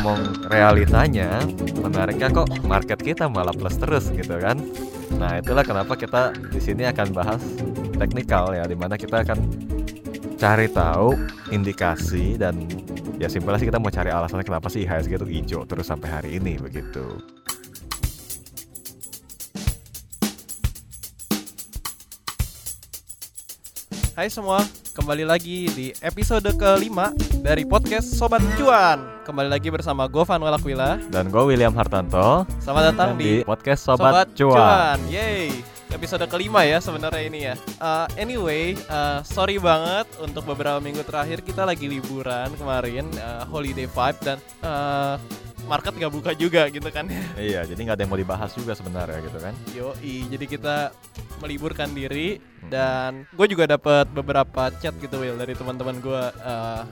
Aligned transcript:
ngomong 0.00 0.48
realitanya, 0.48 1.44
menariknya 1.84 2.32
kok 2.32 2.48
market 2.64 2.96
kita 3.04 3.28
malah 3.28 3.52
plus 3.52 3.76
terus 3.76 4.08
gitu 4.08 4.32
kan. 4.40 4.56
Nah, 5.20 5.36
itulah 5.36 5.60
kenapa 5.60 5.92
kita 5.92 6.32
di 6.32 6.56
sini 6.56 6.88
akan 6.88 7.12
bahas 7.12 7.44
teknikal 8.00 8.48
ya, 8.56 8.64
di 8.64 8.72
mana 8.72 8.96
kita 8.96 9.20
akan 9.20 9.36
cari 10.40 10.72
tahu 10.72 11.12
indikasi 11.52 12.40
dan 12.40 12.64
ya 13.20 13.28
simpelnya 13.28 13.60
sih 13.60 13.68
kita 13.68 13.76
mau 13.76 13.92
cari 13.92 14.08
alasannya 14.08 14.40
kenapa 14.40 14.72
sih 14.72 14.88
IHSG 14.88 15.20
itu 15.20 15.28
hijau 15.28 15.60
terus 15.68 15.84
sampai 15.84 16.08
hari 16.08 16.30
ini 16.40 16.56
begitu. 16.56 17.20
Hai 24.20 24.28
semua, 24.28 24.60
kembali 24.92 25.24
lagi 25.24 25.72
di 25.72 25.96
episode 26.04 26.44
kelima 26.60 27.08
dari 27.40 27.64
podcast 27.64 28.20
Sobat 28.20 28.44
Cuan. 28.60 29.00
Kembali 29.24 29.48
lagi 29.48 29.72
bersama 29.72 30.04
Govan 30.12 30.44
Walakwila 30.44 31.00
Dan 31.08 31.32
gue 31.32 31.40
William 31.40 31.72
Hartanto. 31.72 32.44
Selamat 32.60 32.92
datang 32.92 33.16
di, 33.16 33.40
podcast 33.48 33.80
Sobat, 33.80 34.28
Cuan. 34.36 35.00
Yeay, 35.08 35.64
episode 35.88 36.20
kelima 36.28 36.68
ya 36.68 36.84
sebenarnya 36.84 37.22
ini 37.32 37.48
ya. 37.48 37.54
Uh, 37.80 38.04
Anyway, 38.20 38.76
uh, 38.92 39.24
sorry 39.24 39.56
banget 39.56 40.04
untuk 40.20 40.44
beberapa 40.44 40.84
minggu 40.84 41.00
terakhir 41.00 41.40
kita 41.40 41.64
lagi 41.64 41.88
liburan 41.88 42.52
kemarin 42.60 43.08
uh, 43.24 43.48
Holiday 43.48 43.88
vibe 43.88 44.20
dan 44.20 44.36
uh, 44.60 45.16
market 45.66 45.92
gak 45.96 46.12
buka 46.12 46.30
juga 46.36 46.68
gitu 46.68 46.88
kan. 46.88 47.08
Iya, 47.36 47.64
jadi 47.66 47.80
nggak 47.80 47.96
ada 47.96 48.02
yang 48.04 48.12
mau 48.12 48.20
dibahas 48.20 48.50
juga 48.54 48.72
sebenarnya 48.76 49.18
gitu 49.24 49.38
kan. 49.40 49.54
Yoi, 49.76 50.28
jadi 50.30 50.44
kita 50.46 50.76
meliburkan 51.40 51.90
diri 51.96 52.38
dan 52.68 53.24
gue 53.32 53.46
juga 53.48 53.64
dapat 53.64 54.04
beberapa 54.12 54.68
chat 54.78 54.92
gitu 55.00 55.16
Will 55.16 55.40
dari 55.40 55.56
teman-teman 55.56 55.96
gue 56.04 56.22
uh, 56.44 56.84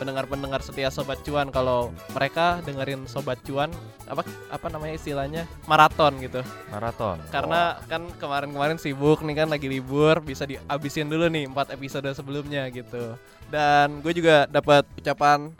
pendengar-pendengar 0.00 0.64
setia 0.64 0.88
Sobat 0.88 1.20
Cuan. 1.20 1.52
Kalau 1.52 1.92
mereka 2.16 2.64
dengerin 2.64 3.04
Sobat 3.04 3.36
Cuan 3.44 3.68
apa 4.08 4.24
apa 4.48 4.66
namanya 4.72 4.96
istilahnya? 4.96 5.44
Maraton 5.68 6.16
gitu. 6.24 6.40
Maraton. 6.72 7.20
karena 7.28 7.76
kan 7.84 8.08
kemarin-kemarin 8.16 8.80
sibuk 8.80 9.20
nih 9.20 9.44
kan 9.44 9.48
lagi 9.52 9.68
libur 9.68 10.24
bisa 10.24 10.48
dihabisin 10.48 11.12
dulu 11.12 11.28
nih 11.28 11.44
empat 11.52 11.76
episode 11.76 12.08
sebelumnya 12.16 12.66
gitu. 12.72 13.14
Dan 13.52 14.00
gue 14.00 14.16
juga 14.16 14.48
dapat 14.48 14.88
ucapan 14.96 15.52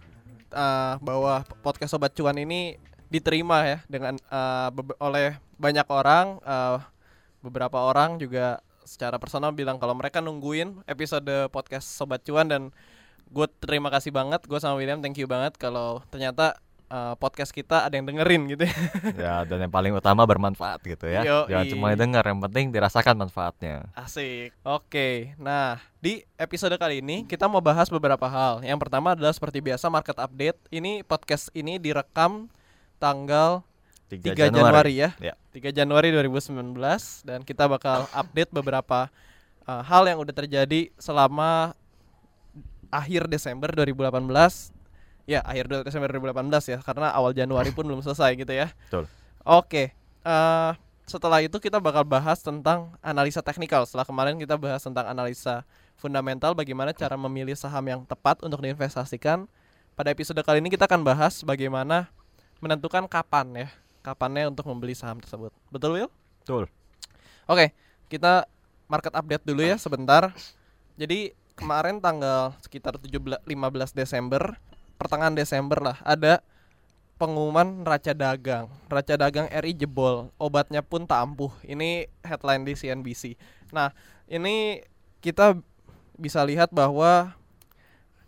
uh, 0.52 1.00
bahwa 1.02 1.42
podcast 1.64 1.94
Sobat 1.94 2.14
Cuan 2.14 2.36
ini 2.38 2.76
diterima 3.10 3.66
ya 3.66 3.78
dengan 3.90 4.14
uh, 4.30 4.70
oleh 5.02 5.34
banyak 5.58 5.86
orang 5.90 6.38
uh, 6.46 6.78
beberapa 7.42 7.82
orang 7.82 8.22
juga 8.22 8.62
secara 8.86 9.18
personal 9.18 9.50
bilang 9.50 9.78
kalau 9.78 9.94
mereka 9.98 10.22
nungguin 10.22 10.86
episode 10.86 11.50
podcast 11.50 11.90
Sobat 11.90 12.22
Cuan 12.22 12.46
dan 12.46 12.62
gue 13.30 13.46
terima 13.62 13.90
kasih 13.90 14.10
banget 14.10 14.42
gue 14.46 14.58
sama 14.58 14.78
William 14.78 14.98
thank 14.98 15.18
you 15.18 15.30
banget 15.30 15.54
kalau 15.58 16.02
ternyata 16.10 16.58
uh, 16.91 17.14
podcast 17.16 17.55
kita 17.55 17.86
ada 17.86 17.94
yang 17.94 18.05
dengerin 18.05 18.50
gitu 18.50 18.66
ya. 18.66 18.77
ya, 19.14 19.34
dan 19.46 19.64
yang 19.64 19.72
paling 19.72 19.94
utama 19.94 20.27
bermanfaat 20.27 20.83
gitu 20.84 21.06
ya. 21.06 21.22
Yoi. 21.22 21.48
Jangan 21.48 21.66
cuma 21.70 21.86
dengar, 21.94 22.24
yang 22.27 22.42
penting 22.42 22.74
dirasakan 22.74 23.14
manfaatnya. 23.16 23.88
Asik. 23.94 24.52
Oke. 24.66 25.32
Nah, 25.38 25.78
di 26.02 26.27
episode 26.36 26.74
kali 26.77 27.00
ini 27.00 27.24
kita 27.24 27.47
mau 27.47 27.62
bahas 27.62 27.88
beberapa 27.88 28.27
hal. 28.27 28.60
Yang 28.66 28.78
pertama 28.82 29.14
adalah 29.14 29.32
seperti 29.32 29.62
biasa 29.62 29.86
market 29.88 30.19
update. 30.19 30.58
Ini 30.69 31.06
podcast 31.06 31.48
ini 31.55 31.78
direkam 31.78 32.50
tanggal 33.00 33.62
3 34.10 34.50
Januari, 34.50 34.98
ya. 34.98 35.14
Ya. 35.22 35.38
3 35.54 35.70
Januari 35.70 36.10
2019 36.10 36.75
dan 37.22 37.47
kita 37.47 37.70
bakal 37.70 38.10
update 38.20 38.50
beberapa 38.50 39.06
uh, 39.64 39.82
hal 39.86 40.10
yang 40.10 40.19
udah 40.19 40.34
terjadi 40.34 40.91
selama 40.98 41.78
akhir 42.91 43.30
Desember 43.30 43.70
2018. 43.70 44.79
Ya, 45.28 45.40
akhir 45.44 45.68
Desember 45.84 46.08
2018 46.12 46.72
ya, 46.72 46.78
karena 46.84 47.12
awal 47.12 47.32
Januari 47.36 47.70
pun 47.70 47.86
belum 47.86 48.00
selesai 48.04 48.34
gitu 48.36 48.52
ya. 48.52 48.72
Betul. 48.88 49.04
Oke. 49.44 49.94
eh, 50.20 50.72
setelah 51.10 51.42
itu 51.42 51.58
kita 51.58 51.82
bakal 51.82 52.06
bahas 52.06 52.38
tentang 52.38 52.94
analisa 53.03 53.42
teknikal. 53.42 53.82
Setelah 53.82 54.06
kemarin 54.06 54.38
kita 54.38 54.54
bahas 54.54 54.78
tentang 54.78 55.10
analisa 55.10 55.66
fundamental 55.98 56.54
bagaimana 56.54 56.94
cara 56.94 57.19
memilih 57.19 57.58
saham 57.58 57.82
yang 57.82 58.00
tepat 58.06 58.38
untuk 58.47 58.62
diinvestasikan. 58.62 59.50
Pada 59.98 60.14
episode 60.14 60.38
kali 60.47 60.62
ini 60.62 60.70
kita 60.70 60.86
akan 60.86 61.03
bahas 61.03 61.42
bagaimana 61.42 62.06
menentukan 62.62 63.10
kapan 63.10 63.66
ya, 63.66 63.69
kapannya 64.06 64.48
untuk 64.48 64.70
membeli 64.70 64.94
saham 64.94 65.19
tersebut. 65.19 65.50
Betul, 65.69 65.98
Will? 65.98 66.10
Betul. 66.47 66.70
Oke, 67.50 67.75
kita 68.06 68.47
market 68.87 69.12
update 69.12 69.42
dulu 69.42 69.66
ya 69.66 69.76
sebentar. 69.76 70.31
Jadi 70.94 71.34
kemarin 71.58 71.98
tanggal 71.98 72.54
sekitar 72.62 72.97
17 72.97 73.42
15 73.44 73.98
Desember, 73.98 74.56
pertengahan 75.00 75.33
Desember 75.33 75.81
lah, 75.81 75.97
ada 76.05 76.44
pengumuman 77.16 77.81
neraca 77.81 78.12
dagang. 78.12 78.69
Neraca 78.93 79.15
dagang 79.16 79.49
RI 79.49 79.72
jebol, 79.72 80.28
obatnya 80.37 80.84
pun 80.84 81.09
tak 81.09 81.25
ampuh. 81.25 81.53
Ini 81.65 82.12
headline 82.21 82.69
di 82.69 82.77
CNBC. 82.77 83.41
Nah, 83.72 83.97
ini 84.28 84.84
kita 85.25 85.56
bisa 86.21 86.44
lihat 86.44 86.69
bahwa 86.69 87.33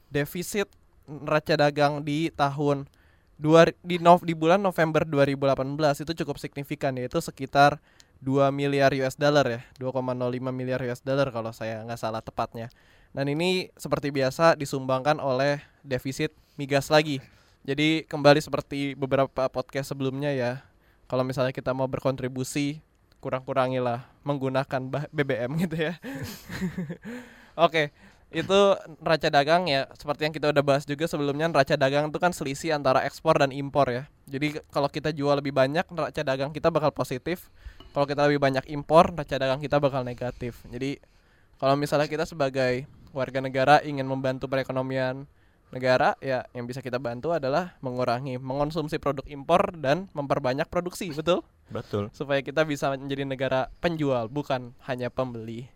defisit 0.08 0.68
neraca 1.04 1.56
dagang 1.60 2.00
di 2.00 2.32
tahun 2.32 2.88
dua 3.36 3.68
di 3.84 4.00
nov, 4.00 4.24
di 4.24 4.32
bulan 4.32 4.60
November 4.64 5.04
2018 5.04 6.04
itu 6.04 6.12
cukup 6.24 6.36
signifikan 6.40 6.94
yaitu 6.94 7.18
sekitar 7.18 7.82
2 8.22 8.54
miliar 8.54 8.94
US 9.02 9.18
dollar 9.18 9.42
ya 9.50 9.60
2,05 9.82 10.14
miliar 10.54 10.78
US 10.86 11.02
dollar 11.02 11.34
kalau 11.34 11.50
saya 11.50 11.82
nggak 11.82 11.98
salah 11.98 12.22
tepatnya 12.22 12.70
dan 13.12 13.28
ini 13.28 13.72
seperti 13.76 14.12
biasa 14.12 14.56
disumbangkan 14.56 15.20
oleh 15.20 15.60
defisit 15.84 16.32
migas 16.56 16.88
lagi 16.88 17.20
jadi 17.62 18.04
kembali 18.08 18.40
seperti 18.42 18.98
beberapa 18.98 19.48
podcast 19.48 19.92
sebelumnya 19.94 20.32
ya 20.34 20.64
kalau 21.06 21.22
misalnya 21.22 21.52
kita 21.52 21.76
mau 21.76 21.88
berkontribusi 21.88 22.80
kurang-kurangilah 23.22 24.08
menggunakan 24.26 25.08
BBM 25.14 25.50
gitu 25.68 25.76
ya 25.92 25.94
Oke, 27.52 27.92
itu 28.32 28.60
neraca 29.04 29.28
dagang 29.28 29.68
ya 29.68 29.84
seperti 29.92 30.24
yang 30.24 30.32
kita 30.32 30.48
udah 30.56 30.64
bahas 30.64 30.88
juga 30.88 31.04
sebelumnya 31.04 31.52
neraca 31.52 31.76
dagang 31.76 32.08
itu 32.08 32.16
kan 32.16 32.32
selisih 32.32 32.72
antara 32.72 33.04
ekspor 33.04 33.36
dan 33.36 33.52
impor 33.52 33.92
ya. 33.92 34.08
Jadi 34.24 34.56
kalau 34.72 34.88
kita 34.88 35.12
jual 35.12 35.36
lebih 35.36 35.52
banyak 35.52 35.84
neraca 35.92 36.22
dagang 36.24 36.48
kita 36.56 36.72
bakal 36.72 36.88
positif. 36.96 37.52
Kalau 37.92 38.08
kita 38.08 38.24
lebih 38.24 38.40
banyak 38.40 38.64
impor 38.72 39.12
neraca 39.12 39.36
dagang 39.36 39.60
kita 39.60 39.76
bakal 39.76 40.00
negatif. 40.00 40.64
Jadi 40.72 40.96
kalau 41.62 41.78
misalnya 41.78 42.10
kita 42.10 42.26
sebagai 42.26 42.90
warga 43.14 43.38
negara 43.38 43.78
ingin 43.86 44.02
membantu 44.02 44.50
perekonomian 44.50 45.30
negara 45.70 46.18
ya 46.18 46.42
yang 46.58 46.66
bisa 46.66 46.82
kita 46.82 46.98
bantu 46.98 47.30
adalah 47.30 47.78
mengurangi 47.78 48.34
mengonsumsi 48.34 48.98
produk 48.98 49.22
impor 49.30 49.70
dan 49.78 50.10
memperbanyak 50.10 50.66
produksi, 50.66 51.14
betul? 51.14 51.46
Betul. 51.70 52.10
supaya 52.10 52.42
kita 52.42 52.66
bisa 52.66 52.90
menjadi 52.92 53.24
negara 53.24 53.70
penjual 53.78 54.26
bukan 54.26 54.74
hanya 54.90 55.06
pembeli. 55.06 55.70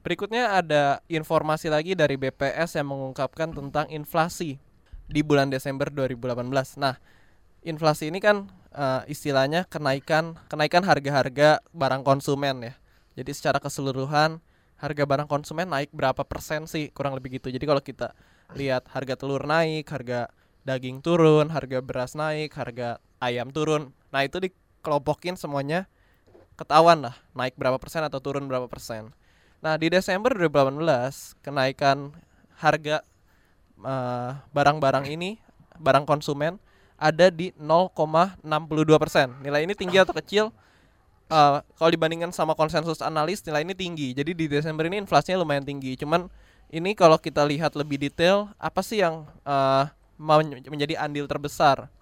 Berikutnya 0.00 0.56
ada 0.64 1.04
informasi 1.12 1.68
lagi 1.68 1.92
dari 1.92 2.16
BPS 2.16 2.80
yang 2.80 2.88
mengungkapkan 2.88 3.52
tentang 3.52 3.84
inflasi 3.92 4.56
di 5.04 5.20
bulan 5.20 5.52
Desember 5.52 5.92
2018. 5.92 6.80
Nah, 6.80 6.96
inflasi 7.60 8.08
ini 8.08 8.18
kan 8.18 8.48
eh, 8.72 9.02
istilahnya 9.12 9.68
kenaikan 9.68 10.40
kenaikan 10.48 10.88
harga-harga 10.88 11.60
barang 11.76 12.00
konsumen 12.00 12.72
ya. 12.72 12.74
Jadi 13.20 13.30
secara 13.36 13.60
keseluruhan 13.60 14.40
harga 14.78 15.04
barang 15.04 15.26
konsumen 15.26 15.66
naik 15.66 15.90
berapa 15.90 16.22
persen 16.22 16.70
sih 16.70 16.90
kurang 16.94 17.18
lebih 17.18 17.38
gitu. 17.42 17.50
Jadi 17.50 17.64
kalau 17.66 17.82
kita 17.82 18.14
lihat 18.54 18.86
harga 18.94 19.18
telur 19.18 19.44
naik, 19.44 19.90
harga 19.90 20.30
daging 20.62 21.02
turun, 21.02 21.50
harga 21.50 21.82
beras 21.82 22.14
naik, 22.14 22.54
harga 22.54 23.02
ayam 23.18 23.50
turun. 23.50 23.90
Nah, 24.14 24.22
itu 24.24 24.38
dikelompokin 24.38 25.34
semuanya 25.34 25.90
ketahuan 26.58 26.98
lah 27.02 27.14
naik 27.38 27.54
berapa 27.54 27.78
persen 27.78 28.02
atau 28.06 28.18
turun 28.22 28.46
berapa 28.46 28.66
persen. 28.70 29.14
Nah, 29.58 29.74
di 29.74 29.90
Desember 29.90 30.30
2018 30.34 31.42
kenaikan 31.42 32.14
harga 32.62 33.02
eh, 33.82 34.30
barang-barang 34.54 35.10
ini, 35.10 35.42
barang 35.82 36.06
konsumen 36.06 36.62
ada 36.98 37.30
di 37.30 37.54
0,62 37.54 38.42
persen. 38.98 39.30
Nilai 39.42 39.66
ini 39.66 39.74
tinggi 39.74 40.02
atau 40.02 40.14
kecil? 40.14 40.50
Eh, 41.28 41.58
kalau 41.60 41.90
dibandingkan 41.92 42.32
sama 42.32 42.56
konsensus 42.56 43.04
analis 43.04 43.44
nilai 43.44 43.60
ini 43.60 43.76
tinggi. 43.76 44.16
Jadi 44.16 44.32
di 44.32 44.48
Desember 44.48 44.88
ini 44.88 45.04
inflasinya 45.04 45.44
lumayan 45.44 45.60
tinggi. 45.60 45.92
Cuman 46.00 46.32
ini 46.72 46.96
kalau 46.96 47.20
kita 47.20 47.44
lihat 47.44 47.76
lebih 47.76 48.00
detail, 48.00 48.48
apa 48.56 48.80
sih 48.80 49.04
yang 49.04 49.28
mau 50.16 50.40
menjadi 50.40 50.96
andil 50.96 51.28
terbesar? 51.28 51.92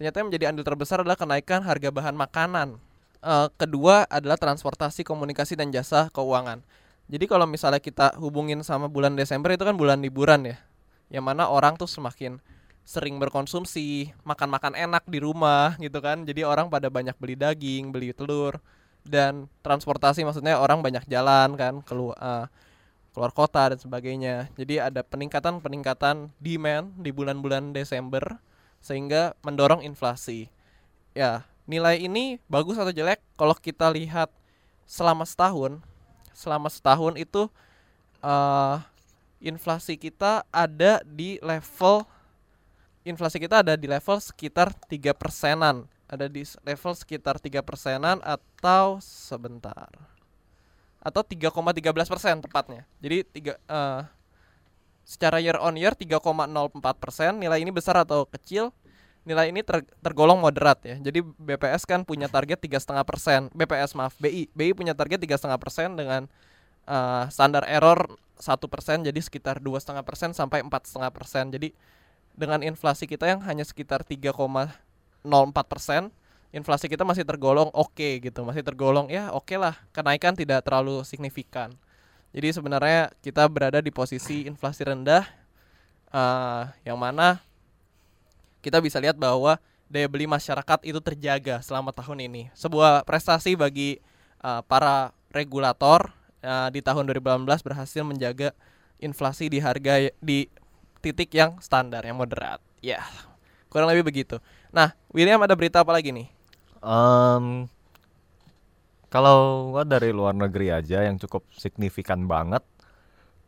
Ternyata 0.00 0.24
yang 0.24 0.28
menjadi 0.32 0.44
andil 0.48 0.64
terbesar 0.64 1.04
adalah 1.04 1.20
kenaikan 1.20 1.60
harga 1.60 1.92
bahan 1.92 2.16
makanan. 2.16 2.80
Eh, 3.20 3.48
kedua 3.60 4.08
adalah 4.08 4.40
transportasi, 4.40 5.04
komunikasi 5.04 5.60
dan 5.60 5.68
jasa 5.68 6.08
keuangan. 6.16 6.64
Jadi 7.12 7.28
kalau 7.28 7.44
misalnya 7.44 7.84
kita 7.84 8.16
hubungin 8.16 8.64
sama 8.64 8.88
bulan 8.88 9.12
Desember 9.12 9.52
itu 9.52 9.60
kan 9.60 9.76
bulan 9.76 10.00
liburan 10.00 10.56
ya. 10.56 10.56
Yang 11.12 11.24
mana 11.28 11.52
orang 11.52 11.76
tuh 11.76 11.84
semakin 11.84 12.40
sering 12.90 13.22
berkonsumsi, 13.22 14.10
makan-makan 14.26 14.74
enak 14.74 15.06
di 15.06 15.22
rumah 15.22 15.78
gitu 15.78 16.02
kan. 16.02 16.26
Jadi 16.26 16.42
orang 16.42 16.66
pada 16.66 16.90
banyak 16.90 17.14
beli 17.22 17.38
daging, 17.38 17.94
beli 17.94 18.10
telur 18.10 18.58
dan 19.06 19.46
transportasi 19.62 20.26
maksudnya 20.26 20.58
orang 20.58 20.82
banyak 20.82 21.06
jalan 21.06 21.54
kan 21.54 21.86
keluar 21.86 22.18
eh, 22.18 22.46
keluar 23.14 23.30
kota 23.30 23.70
dan 23.70 23.78
sebagainya. 23.78 24.50
Jadi 24.58 24.82
ada 24.82 25.06
peningkatan-peningkatan 25.06 26.34
demand 26.42 26.90
di 26.98 27.14
bulan-bulan 27.14 27.70
Desember 27.70 28.42
sehingga 28.82 29.38
mendorong 29.46 29.86
inflasi. 29.86 30.50
Ya, 31.14 31.46
nilai 31.70 32.02
ini 32.02 32.42
bagus 32.50 32.74
atau 32.74 32.90
jelek 32.90 33.22
kalau 33.38 33.54
kita 33.54 33.86
lihat 33.90 34.34
selama 34.86 35.22
setahun, 35.22 35.78
selama 36.34 36.66
setahun 36.66 37.14
itu 37.18 37.46
uh, 38.22 38.82
inflasi 39.42 39.94
kita 39.98 40.42
ada 40.50 41.02
di 41.06 41.38
level 41.42 42.06
inflasi 43.04 43.40
kita 43.40 43.64
ada 43.64 43.74
di 43.76 43.88
level 43.88 44.18
sekitar 44.20 44.72
tiga 44.88 45.16
persenan. 45.16 45.88
Ada 46.10 46.26
di 46.26 46.42
level 46.66 46.92
sekitar 46.98 47.38
tiga 47.38 47.62
persenan 47.62 48.18
atau 48.20 48.98
sebentar. 48.98 49.88
Atau 51.00 51.24
3,13 51.24 52.12
persen 52.12 52.34
tepatnya. 52.44 52.82
Jadi 53.00 53.24
tiga 53.30 53.54
uh, 53.70 54.04
secara 55.06 55.40
year 55.40 55.56
on 55.56 55.78
year 55.78 55.96
3,04 55.96 56.20
persen 57.00 57.40
nilai 57.40 57.62
ini 57.62 57.72
besar 57.72 57.98
atau 58.04 58.28
kecil 58.28 58.74
nilai 59.24 59.52
ini 59.52 59.60
ter, 59.60 59.84
tergolong 60.00 60.40
moderat 60.40 60.80
ya. 60.84 60.96
Jadi 61.00 61.24
BPS 61.24 61.84
kan 61.88 62.04
punya 62.04 62.28
target 62.28 62.60
tiga 62.60 62.76
setengah 62.80 63.04
persen 63.04 63.48
BPS 63.52 63.96
maaf 63.96 64.16
BI 64.18 64.48
BI 64.52 64.72
punya 64.76 64.92
target 64.96 65.20
tiga 65.22 65.36
setengah 65.36 65.60
persen 65.60 65.96
dengan 65.96 66.26
uh, 66.88 67.24
standar 67.28 67.64
error 67.68 68.08
satu 68.40 68.72
persen 68.72 69.04
jadi 69.04 69.20
sekitar 69.20 69.60
dua 69.60 69.76
setengah 69.76 70.00
persen 70.00 70.32
sampai 70.32 70.64
empat 70.64 70.88
setengah 70.88 71.12
persen. 71.12 71.52
Jadi 71.52 71.72
dengan 72.34 72.62
inflasi 72.64 73.04
kita 73.04 73.28
yang 73.28 73.40
hanya 73.44 73.62
sekitar 73.66 74.02
3,04 74.02 74.70
persen 75.66 76.08
inflasi 76.50 76.90
kita 76.90 77.06
masih 77.06 77.22
tergolong 77.22 77.70
oke 77.70 77.94
okay, 77.94 78.18
gitu 78.18 78.42
masih 78.42 78.64
tergolong 78.66 79.06
ya 79.06 79.30
oke 79.30 79.46
okay 79.46 79.58
lah 79.60 79.78
kenaikan 79.94 80.34
tidak 80.34 80.66
terlalu 80.66 81.02
signifikan 81.06 81.70
jadi 82.30 82.54
sebenarnya 82.54 83.10
kita 83.22 83.46
berada 83.50 83.82
di 83.82 83.90
posisi 83.90 84.46
inflasi 84.46 84.86
rendah 84.86 85.26
uh, 86.14 86.70
yang 86.86 86.98
mana 86.98 87.42
kita 88.60 88.78
bisa 88.78 89.00
lihat 89.00 89.16
bahwa 89.16 89.56
daya 89.90 90.06
beli 90.06 90.30
masyarakat 90.30 90.86
itu 90.86 91.02
terjaga 91.02 91.58
selama 91.64 91.90
tahun 91.90 92.30
ini. 92.30 92.42
Sebuah 92.54 93.02
prestasi 93.02 93.58
bagi 93.58 93.98
uh, 94.44 94.62
para 94.62 95.10
regulator 95.34 96.14
uh, 96.46 96.70
di 96.70 96.78
tahun 96.78 97.08
2018 97.10 97.66
berhasil 97.66 98.02
menjaga 98.06 98.54
inflasi 99.02 99.50
di 99.50 99.58
harga 99.58 100.12
di 100.22 100.46
titik 101.00 101.32
yang 101.32 101.58
standar 101.64 102.04
yang 102.04 102.16
moderat. 102.16 102.60
Ya, 102.84 103.04
kurang 103.72 103.88
lebih 103.90 104.06
begitu. 104.06 104.38
Nah, 104.70 104.94
William 105.10 105.40
ada 105.40 105.56
berita 105.56 105.82
apa 105.82 105.90
lagi 105.90 106.12
nih? 106.12 106.28
Um, 106.80 107.68
kalau 109.12 109.68
gua 109.74 109.84
dari 109.84 110.14
luar 110.14 110.32
negeri 110.32 110.72
aja 110.72 111.04
yang 111.04 111.18
cukup 111.20 111.44
signifikan 111.52 112.24
banget 112.24 112.62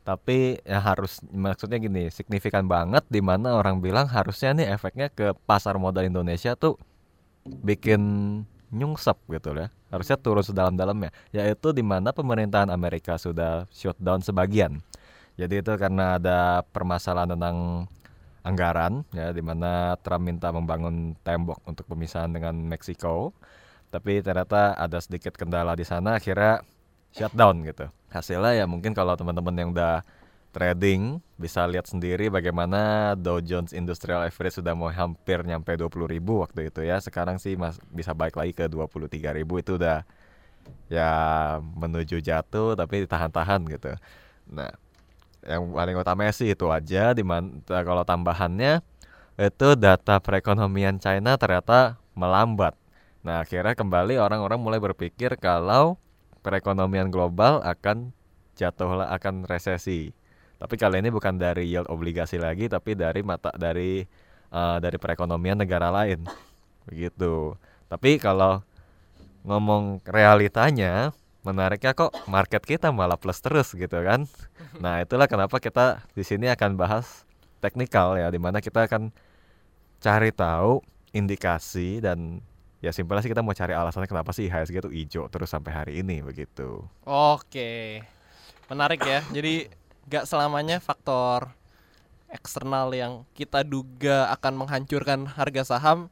tapi 0.02 0.58
ya 0.66 0.82
harus 0.82 1.22
maksudnya 1.30 1.78
gini 1.78 2.10
signifikan 2.10 2.66
banget 2.66 3.06
di 3.06 3.22
mana 3.22 3.54
orang 3.54 3.78
bilang 3.78 4.10
harusnya 4.10 4.50
nih 4.50 4.74
efeknya 4.74 5.06
ke 5.14 5.30
pasar 5.46 5.78
modal 5.78 6.02
Indonesia 6.02 6.58
tuh 6.58 6.74
bikin 7.46 8.02
nyungsep 8.74 9.14
gitu 9.30 9.54
ya 9.54 9.70
harusnya 9.94 10.18
turun 10.18 10.42
sedalam-dalamnya 10.42 11.14
yaitu 11.30 11.70
di 11.70 11.86
mana 11.86 12.10
pemerintahan 12.10 12.74
Amerika 12.74 13.14
sudah 13.14 13.70
shutdown 13.70 14.18
sebagian 14.26 14.82
jadi 15.42 15.58
itu 15.58 15.72
karena 15.74 16.22
ada 16.22 16.62
permasalahan 16.70 17.34
tentang 17.34 17.90
anggaran 18.42 19.06
ya 19.14 19.30
di 19.30 19.42
mana 19.42 19.98
Trump 20.02 20.26
minta 20.26 20.50
membangun 20.50 21.14
tembok 21.22 21.62
untuk 21.66 21.86
pemisahan 21.90 22.30
dengan 22.30 22.54
Meksiko. 22.58 23.34
Tapi 23.90 24.24
ternyata 24.24 24.74
ada 24.78 24.98
sedikit 25.02 25.34
kendala 25.36 25.76
di 25.78 25.84
sana 25.86 26.18
akhirnya 26.18 26.62
shutdown 27.14 27.62
gitu. 27.66 27.86
Hasilnya 28.10 28.64
ya 28.64 28.64
mungkin 28.68 28.92
kalau 28.96 29.14
teman-teman 29.18 29.54
yang 29.56 29.68
udah 29.72 30.00
trading 30.52 31.20
bisa 31.40 31.64
lihat 31.64 31.88
sendiri 31.88 32.28
bagaimana 32.28 33.12
Dow 33.16 33.40
Jones 33.40 33.72
Industrial 33.72 34.20
Average 34.20 34.60
sudah 34.60 34.76
mau 34.76 34.92
hampir 34.92 35.40
nyampe 35.44 35.76
20 35.76 36.08
ribu 36.08 36.44
waktu 36.44 36.68
itu 36.68 36.84
ya. 36.84 37.00
Sekarang 37.00 37.40
sih 37.40 37.56
mas 37.56 37.80
bisa 37.88 38.12
balik 38.12 38.36
lagi 38.36 38.52
ke 38.52 38.68
23 38.68 39.32
ribu. 39.32 39.60
Itu 39.60 39.80
udah 39.80 40.04
ya 40.88 41.10
menuju 41.60 42.20
jatuh 42.20 42.76
tapi 42.76 43.04
ditahan-tahan 43.04 43.60
gitu. 43.70 43.92
Nah 44.52 44.72
yang 45.42 45.74
paling 45.74 45.96
utama 45.98 46.30
sih 46.30 46.54
itu 46.54 46.70
aja 46.70 47.12
di 47.12 47.26
kalau 47.66 48.06
tambahannya 48.06 48.80
itu 49.40 49.68
data 49.74 50.22
perekonomian 50.22 51.02
China 51.02 51.34
ternyata 51.34 51.98
melambat 52.14 52.78
Nah, 53.22 53.46
akhirnya 53.46 53.78
kembali 53.78 54.18
orang-orang 54.18 54.58
mulai 54.58 54.82
berpikir 54.82 55.38
kalau 55.38 55.94
perekonomian 56.42 57.06
global 57.06 57.62
akan 57.62 58.10
jatuh 58.58 59.06
akan 59.06 59.46
resesi. 59.46 60.10
Tapi 60.58 60.74
kali 60.74 60.98
ini 60.98 61.10
bukan 61.10 61.38
dari 61.38 61.70
yield 61.70 61.86
obligasi 61.86 62.38
lagi, 62.42 62.66
tapi 62.66 62.98
dari 62.98 63.22
mata 63.22 63.54
dari 63.54 64.02
uh, 64.50 64.78
dari 64.82 64.98
perekonomian 64.98 65.62
negara 65.62 65.94
lain. 65.94 66.26
Begitu. 66.90 67.54
Tapi 67.86 68.18
kalau 68.18 68.66
ngomong 69.46 70.02
realitanya, 70.02 71.14
menariknya 71.42 71.94
kok 71.94 72.14
market 72.30 72.62
kita 72.62 72.94
malah 72.94 73.18
plus 73.18 73.42
terus 73.42 73.74
gitu 73.74 73.98
kan. 74.02 74.26
Nah, 74.82 75.04
itulah 75.04 75.28
kenapa 75.28 75.60
kita 75.60 76.00
di 76.16 76.24
sini 76.24 76.48
akan 76.48 76.80
bahas 76.80 77.28
teknikal 77.60 78.16
ya, 78.16 78.32
di 78.32 78.40
mana 78.40 78.58
kita 78.64 78.88
akan 78.88 79.12
cari 80.00 80.32
tahu 80.32 80.80
indikasi 81.12 82.00
dan 82.00 82.40
ya 82.80 82.90
simpelnya 82.90 83.22
sih 83.22 83.30
kita 83.30 83.44
mau 83.44 83.52
cari 83.52 83.76
alasannya 83.76 84.08
kenapa 84.08 84.32
sih 84.32 84.48
IHSG 84.48 84.80
itu 84.82 84.90
hijau 84.90 85.24
terus 85.28 85.52
sampai 85.52 85.70
hari 85.76 85.92
ini 86.00 86.24
begitu. 86.24 86.82
Oke, 87.04 88.02
menarik 88.66 89.04
ya. 89.04 89.20
Jadi 89.30 89.68
gak 90.08 90.26
selamanya 90.26 90.80
faktor 90.82 91.52
eksternal 92.32 92.90
yang 92.96 93.28
kita 93.36 93.62
duga 93.62 94.32
akan 94.32 94.64
menghancurkan 94.64 95.28
harga 95.28 95.76
saham 95.76 96.08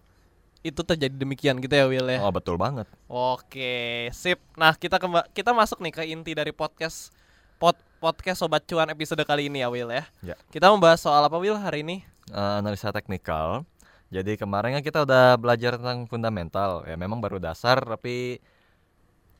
itu 0.60 0.80
terjadi 0.84 1.16
demikian 1.16 1.56
gitu 1.58 1.72
ya 1.72 1.86
Will 1.88 2.08
ya. 2.08 2.20
Oh 2.20 2.32
betul 2.32 2.60
banget. 2.60 2.84
Oke, 3.08 4.08
sip. 4.12 4.40
Nah 4.56 4.76
kita 4.76 5.00
kemba 5.00 5.24
kita 5.32 5.56
masuk 5.56 5.80
nih 5.80 5.92
ke 5.92 6.02
inti 6.08 6.32
dari 6.36 6.52
podcast 6.52 7.12
pod 7.56 7.76
podcast 8.00 8.44
sobat 8.44 8.64
cuan 8.68 8.88
episode 8.92 9.20
kali 9.24 9.48
ini 9.48 9.64
ya 9.64 9.68
Will 9.72 9.88
ya. 9.88 10.04
ya. 10.20 10.36
Kita 10.52 10.68
membahas 10.68 11.00
soal 11.00 11.24
apa 11.24 11.36
Will 11.40 11.56
hari 11.56 11.80
ini? 11.84 12.04
Uh, 12.30 12.62
analisa 12.62 12.94
teknikal 12.94 13.66
jadi 14.10 14.34
kemarin 14.34 14.74
kan 14.74 14.82
kita 14.82 15.06
udah 15.06 15.38
belajar 15.38 15.78
tentang 15.78 16.02
fundamental 16.10 16.82
ya 16.82 16.98
memang 16.98 17.22
baru 17.22 17.38
dasar 17.38 17.78
tapi 17.78 18.42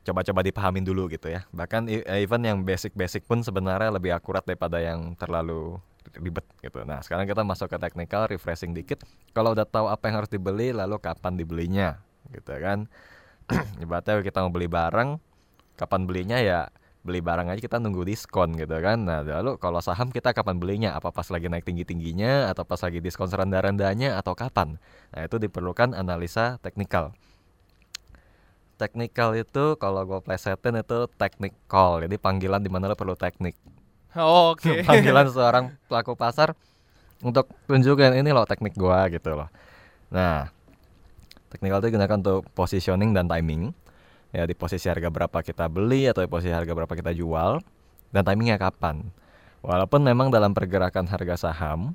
coba-coba 0.07 0.41
dipahamin 0.41 0.81
dulu 0.81 1.11
gitu 1.11 1.27
ya. 1.27 1.43
Bahkan 1.51 1.91
eh, 1.91 2.23
even 2.23 2.41
yang 2.41 2.63
basic-basic 2.63 3.27
pun 3.27 3.43
sebenarnya 3.43 3.91
lebih 3.91 4.15
akurat 4.15 4.41
daripada 4.47 4.79
yang 4.79 5.13
terlalu 5.19 5.77
ribet 6.17 6.45
gitu. 6.59 6.83
Nah, 6.83 6.99
sekarang 7.05 7.25
kita 7.29 7.45
masuk 7.45 7.71
ke 7.71 7.77
technical 7.77 8.27
refreshing 8.27 8.73
dikit. 8.73 9.05
Kalau 9.31 9.53
udah 9.53 9.65
tahu 9.65 9.87
apa 9.87 10.09
yang 10.09 10.23
harus 10.23 10.31
dibeli 10.31 10.73
lalu 10.73 10.97
kapan 10.97 11.37
dibelinya 11.37 12.01
gitu 12.33 12.51
kan. 12.57 12.87
Ibaratnya 13.83 14.23
kita 14.23 14.43
mau 14.45 14.51
beli 14.53 14.71
barang, 14.71 15.19
kapan 15.75 16.01
belinya 16.07 16.37
ya 16.39 16.69
beli 17.01 17.17
barang 17.17 17.49
aja 17.49 17.57
kita 17.57 17.81
nunggu 17.81 18.05
diskon 18.05 18.53
gitu 18.57 18.77
kan. 18.77 19.01
Nah, 19.01 19.25
lalu 19.25 19.57
kalau 19.57 19.81
saham 19.81 20.13
kita 20.13 20.33
kapan 20.37 20.61
belinya? 20.61 20.89
Apa 20.93 21.09
pas 21.09 21.25
lagi 21.33 21.49
naik 21.49 21.65
tinggi-tingginya 21.65 22.53
atau 22.53 22.61
pas 22.61 22.77
lagi 22.81 23.01
diskon 23.01 23.29
rendah-rendahnya 23.29 24.17
atau 24.21 24.37
kapan? 24.37 24.77
Nah, 25.13 25.21
itu 25.25 25.41
diperlukan 25.41 25.97
analisa 25.97 26.61
teknikal. 26.61 27.13
Teknikal 28.77 29.37
itu 29.37 29.77
kalau 29.77 30.01
gue 30.09 30.19
plesetin 30.25 30.81
itu 30.81 31.05
teknik 31.17 31.53
call. 31.69 32.05
Jadi 32.05 32.17
panggilan 32.17 32.61
di 32.61 32.69
mana 32.69 32.89
lo 32.89 32.97
perlu 32.97 33.13
teknik. 33.13 33.53
Oh, 34.19 34.55
Oke. 34.55 34.67
Okay. 34.67 34.77
panggilan 34.87 35.27
seorang 35.31 35.65
pelaku 35.87 36.19
pasar 36.19 36.51
untuk 37.23 37.47
tunjukin 37.69 38.17
ini 38.17 38.33
loh 38.33 38.43
teknik 38.43 38.75
gua 38.75 39.07
gitu 39.07 39.37
loh. 39.37 39.47
Nah, 40.11 40.51
teknikal 41.53 41.79
itu 41.79 41.95
digunakan 41.95 42.17
untuk 42.19 42.43
positioning 42.51 43.15
dan 43.15 43.29
timing 43.29 43.71
ya 44.31 44.47
di 44.47 44.55
posisi 44.55 44.87
harga 44.87 45.11
berapa 45.11 45.43
kita 45.43 45.67
beli 45.67 46.07
atau 46.07 46.23
di 46.23 46.29
posisi 46.31 46.51
harga 46.51 46.71
berapa 46.71 46.91
kita 46.91 47.11
jual 47.15 47.63
dan 48.11 48.23
timingnya 48.27 48.59
kapan. 48.59 49.11
Walaupun 49.61 50.01
memang 50.01 50.33
dalam 50.33 50.51
pergerakan 50.57 51.05
harga 51.05 51.47
saham 51.51 51.93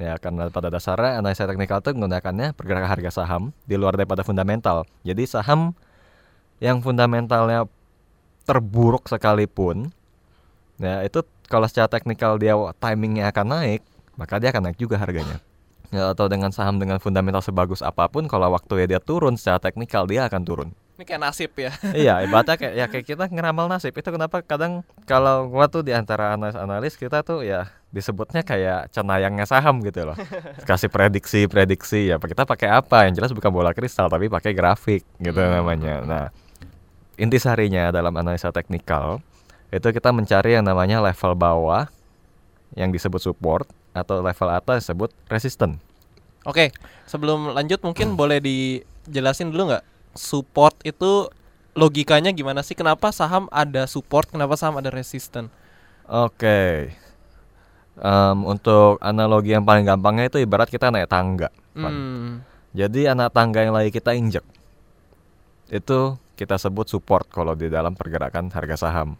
ya 0.00 0.16
karena 0.16 0.48
pada 0.48 0.72
dasarnya 0.72 1.20
analisa 1.20 1.44
teknikal 1.44 1.84
itu 1.84 1.92
menggunakannya 1.92 2.56
pergerakan 2.56 2.90
harga 2.90 3.10
saham 3.22 3.42
di 3.64 3.76
luar 3.80 3.94
daripada 3.94 4.26
fundamental. 4.26 4.88
Jadi 5.06 5.24
saham 5.28 5.76
yang 6.58 6.84
fundamentalnya 6.84 7.64
terburuk 8.44 9.06
sekalipun 9.06 9.92
ya 10.80 11.04
itu 11.04 11.20
kalau 11.46 11.68
secara 11.68 11.86
teknikal 11.92 12.40
dia 12.40 12.56
timingnya 12.80 13.28
akan 13.28 13.46
naik 13.52 13.84
maka 14.16 14.40
dia 14.40 14.48
akan 14.50 14.72
naik 14.72 14.78
juga 14.80 14.96
harganya 14.96 15.38
ya, 15.92 16.16
atau 16.16 16.26
dengan 16.26 16.50
saham 16.50 16.80
dengan 16.80 16.96
fundamental 16.96 17.44
sebagus 17.44 17.84
apa 17.84 18.08
pun 18.08 18.24
kalau 18.26 18.48
waktu 18.50 18.88
ya 18.88 18.96
dia 18.96 19.00
turun 19.00 19.36
secara 19.36 19.60
teknikal 19.60 20.08
dia 20.08 20.24
akan 20.26 20.42
turun 20.42 20.70
ini 21.00 21.08
kayak 21.08 21.32
nasib 21.32 21.56
ya. 21.56 21.72
iya, 21.96 22.20
ibaratnya 22.20 22.60
kayak 22.60 22.74
ya 22.76 22.84
kayak 22.92 23.04
kita 23.08 23.24
ngeramal 23.32 23.72
nasib. 23.72 23.96
Itu 23.96 24.12
kenapa 24.12 24.44
kadang 24.44 24.84
kalau 25.08 25.48
gua 25.48 25.64
tuh 25.64 25.80
di 25.80 25.96
antara 25.96 26.36
analis-analis 26.36 26.92
kita 27.00 27.24
tuh 27.24 27.40
ya 27.40 27.72
disebutnya 27.88 28.44
kayak 28.44 28.92
cenayangnya 28.92 29.48
saham 29.48 29.80
gitu 29.80 30.04
loh. 30.04 30.16
Kasih 30.68 30.92
prediksi-prediksi 30.92 32.12
ya. 32.12 32.20
Kita 32.20 32.44
pakai 32.44 32.68
apa? 32.68 33.08
Yang 33.08 33.16
jelas 33.16 33.32
bukan 33.32 33.48
bola 33.48 33.72
kristal 33.72 34.12
tapi 34.12 34.28
pakai 34.28 34.52
grafik 34.52 35.00
gitu 35.16 35.40
hmm. 35.40 35.52
namanya. 35.56 35.94
Nah, 36.04 36.24
inti 37.16 37.40
sarinya 37.40 37.88
dalam 37.88 38.12
analisa 38.12 38.52
teknikal 38.52 39.24
itu 39.70 39.88
kita 39.94 40.10
mencari 40.10 40.58
yang 40.58 40.66
namanya 40.66 40.98
level 40.98 41.32
bawah 41.38 41.86
yang 42.74 42.90
disebut 42.90 43.22
support 43.22 43.66
atau 43.94 44.22
level 44.22 44.48
atas 44.50 44.86
disebut 44.86 45.10
resisten. 45.26 45.78
Oke, 46.46 46.74
sebelum 47.06 47.54
lanjut 47.54 47.82
mungkin 47.82 48.14
boleh 48.14 48.42
dijelasin 48.42 49.50
dulu 49.54 49.74
nggak 49.74 49.84
support 50.14 50.74
itu 50.82 51.30
logikanya 51.78 52.34
gimana 52.34 52.66
sih? 52.66 52.74
Kenapa 52.74 53.14
saham 53.14 53.46
ada 53.54 53.86
support? 53.86 54.30
Kenapa 54.30 54.58
saham 54.58 54.78
ada 54.78 54.90
resisten? 54.90 55.52
Oke. 56.10 56.90
Em, 58.00 58.38
untuk 58.48 58.96
analogi 59.04 59.52
yang 59.52 59.62
paling 59.62 59.84
gampangnya 59.84 60.32
itu 60.32 60.38
ibarat 60.40 60.72
kita 60.72 60.88
naik 60.88 61.10
tangga. 61.10 61.52
Hmm. 61.76 62.42
Jadi 62.74 63.06
anak 63.06 63.34
tangga 63.34 63.62
yang 63.66 63.74
lagi 63.74 63.90
kita 63.90 64.14
injek 64.14 64.46
itu 65.70 66.18
kita 66.34 66.58
sebut 66.58 66.90
support 66.90 67.30
kalau 67.30 67.54
di 67.54 67.70
dalam 67.70 67.94
pergerakan 67.94 68.50
harga 68.50 68.88
saham. 68.88 69.14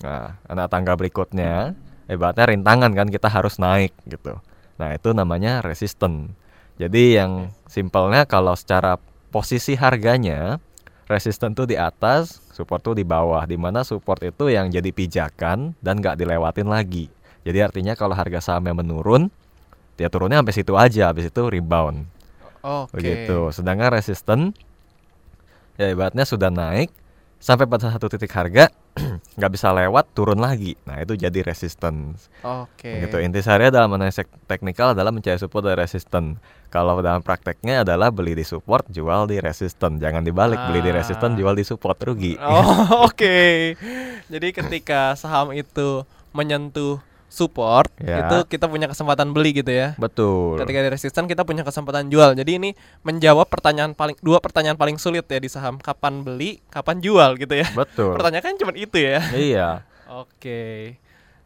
Nah, 0.00 0.40
anak 0.48 0.66
tangga 0.72 0.96
berikutnya 0.96 1.76
ibaratnya 2.08 2.56
rintangan 2.56 2.92
kan 2.96 3.08
kita 3.12 3.28
harus 3.28 3.60
naik 3.60 3.92
gitu. 4.08 4.40
Nah, 4.80 4.96
itu 4.96 5.12
namanya 5.12 5.60
resisten. 5.60 6.32
Jadi 6.80 7.20
yang 7.20 7.52
simpelnya 7.68 8.24
kalau 8.24 8.56
secara 8.56 8.96
posisi 9.28 9.76
harganya 9.76 10.56
resisten 11.04 11.52
tuh 11.52 11.68
di 11.68 11.76
atas, 11.76 12.40
support 12.56 12.80
tuh 12.80 12.96
di 12.96 13.04
bawah. 13.04 13.44
Di 13.44 13.60
mana 13.60 13.84
support 13.84 14.24
itu 14.24 14.48
yang 14.48 14.72
jadi 14.72 14.88
pijakan 14.88 15.76
dan 15.84 16.00
nggak 16.00 16.16
dilewatin 16.16 16.70
lagi. 16.72 17.12
Jadi 17.44 17.60
artinya 17.60 17.92
kalau 17.92 18.16
harga 18.16 18.40
sahamnya 18.40 18.72
menurun, 18.72 19.28
dia 20.00 20.08
turunnya 20.08 20.40
sampai 20.40 20.56
situ 20.56 20.72
aja, 20.80 21.12
habis 21.12 21.28
itu 21.28 21.42
rebound. 21.44 22.08
Oke. 22.64 22.96
Begitu. 22.96 23.52
Sedangkan 23.52 23.92
resisten 23.92 24.56
ya 25.76 25.92
ibaratnya 25.92 26.24
sudah 26.24 26.48
naik 26.48 26.92
sampai 27.40 27.64
pada 27.64 27.88
satu 27.88 28.08
titik 28.12 28.32
harga 28.32 28.68
nggak 29.38 29.52
bisa 29.52 29.70
lewat 29.70 30.12
turun 30.12 30.38
lagi. 30.38 30.74
Nah, 30.84 30.98
itu 31.00 31.14
jadi 31.14 31.40
resistance. 31.46 32.26
Oke. 32.42 33.06
Gitu. 33.06 33.16
Intisarinya 33.22 33.82
dalam 33.82 33.94
analisis 33.94 34.26
teknikal 34.44 34.92
adalah 34.92 35.14
mencari 35.14 35.38
support 35.38 35.62
dan 35.66 35.78
resisten. 35.78 36.24
Kalau 36.70 37.02
dalam 37.02 37.18
prakteknya 37.22 37.82
adalah 37.82 38.14
beli 38.14 38.38
di 38.38 38.46
support, 38.46 38.86
jual 38.90 39.26
di 39.26 39.42
resisten. 39.42 39.98
Jangan 39.98 40.22
dibalik, 40.22 40.58
beli 40.70 40.80
di 40.82 40.90
resisten, 40.94 41.34
Ah. 41.34 41.38
jual 41.38 41.54
di 41.58 41.64
support 41.66 41.98
rugi. 42.02 42.38
Oh, 42.38 42.62
oke. 43.10 43.38
Jadi 44.30 44.48
ketika 44.54 45.18
saham 45.18 45.50
itu 45.50 46.06
menyentuh 46.30 47.02
support, 47.30 47.86
Ya. 48.02 48.26
itu 48.26 48.42
kita 48.50 48.66
punya 48.66 48.90
kesempatan 48.90 49.30
beli 49.30 49.62
gitu 49.62 49.70
ya. 49.70 49.94
Betul. 49.94 50.58
Ketika 50.58 50.82
di 50.82 50.90
resisten 50.90 51.30
kita 51.30 51.46
punya 51.46 51.62
kesempatan 51.62 52.10
jual. 52.10 52.34
Jadi 52.34 52.58
ini 52.58 52.70
menjawab 53.00 53.46
pertanyaan 53.46 53.94
paling 53.94 54.18
dua 54.18 54.42
pertanyaan 54.42 54.74
paling 54.74 54.98
sulit 54.98 55.22
ya 55.30 55.38
di 55.38 55.46
saham. 55.46 55.78
Kapan 55.78 56.26
beli, 56.26 56.58
kapan 56.68 56.98
jual 56.98 57.38
gitu 57.38 57.54
ya. 57.54 57.70
Betul. 57.70 58.18
Pertanyaan 58.18 58.42
kan 58.42 58.54
cuma 58.58 58.74
itu 58.74 58.98
ya. 58.98 59.22
iya. 59.30 59.68
Oke. 60.10 60.98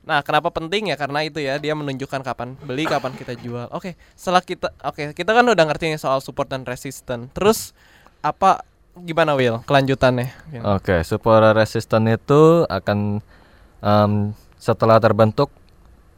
Nah, 0.05 0.21
kenapa 0.21 0.49
penting 0.49 0.89
ya? 0.89 0.97
Karena 0.97 1.21
itu 1.25 1.41
ya, 1.41 1.57
dia 1.57 1.73
menunjukkan 1.73 2.21
kapan 2.21 2.57
beli, 2.61 2.85
kapan 2.85 3.13
kita 3.13 3.37
jual. 3.37 3.69
Oke, 3.73 3.97
setelah 4.13 4.45
kita 4.45 4.69
oke, 4.85 5.13
kita 5.13 5.31
kan 5.33 5.45
udah 5.45 5.65
ngerti 5.65 5.89
nih 5.89 6.01
soal 6.01 6.21
support 6.21 6.49
dan 6.49 6.65
resisten. 6.65 7.33
Terus 7.33 7.73
apa 8.21 8.65
gimana 8.97 9.33
Will 9.33 9.65
kelanjutannya? 9.65 10.29
Oke, 10.77 11.01
support 11.05 11.57
resisten 11.57 12.05
itu 12.09 12.69
akan 12.69 13.25
em, 13.81 14.13
setelah 14.61 15.01
terbentuk 15.01 15.49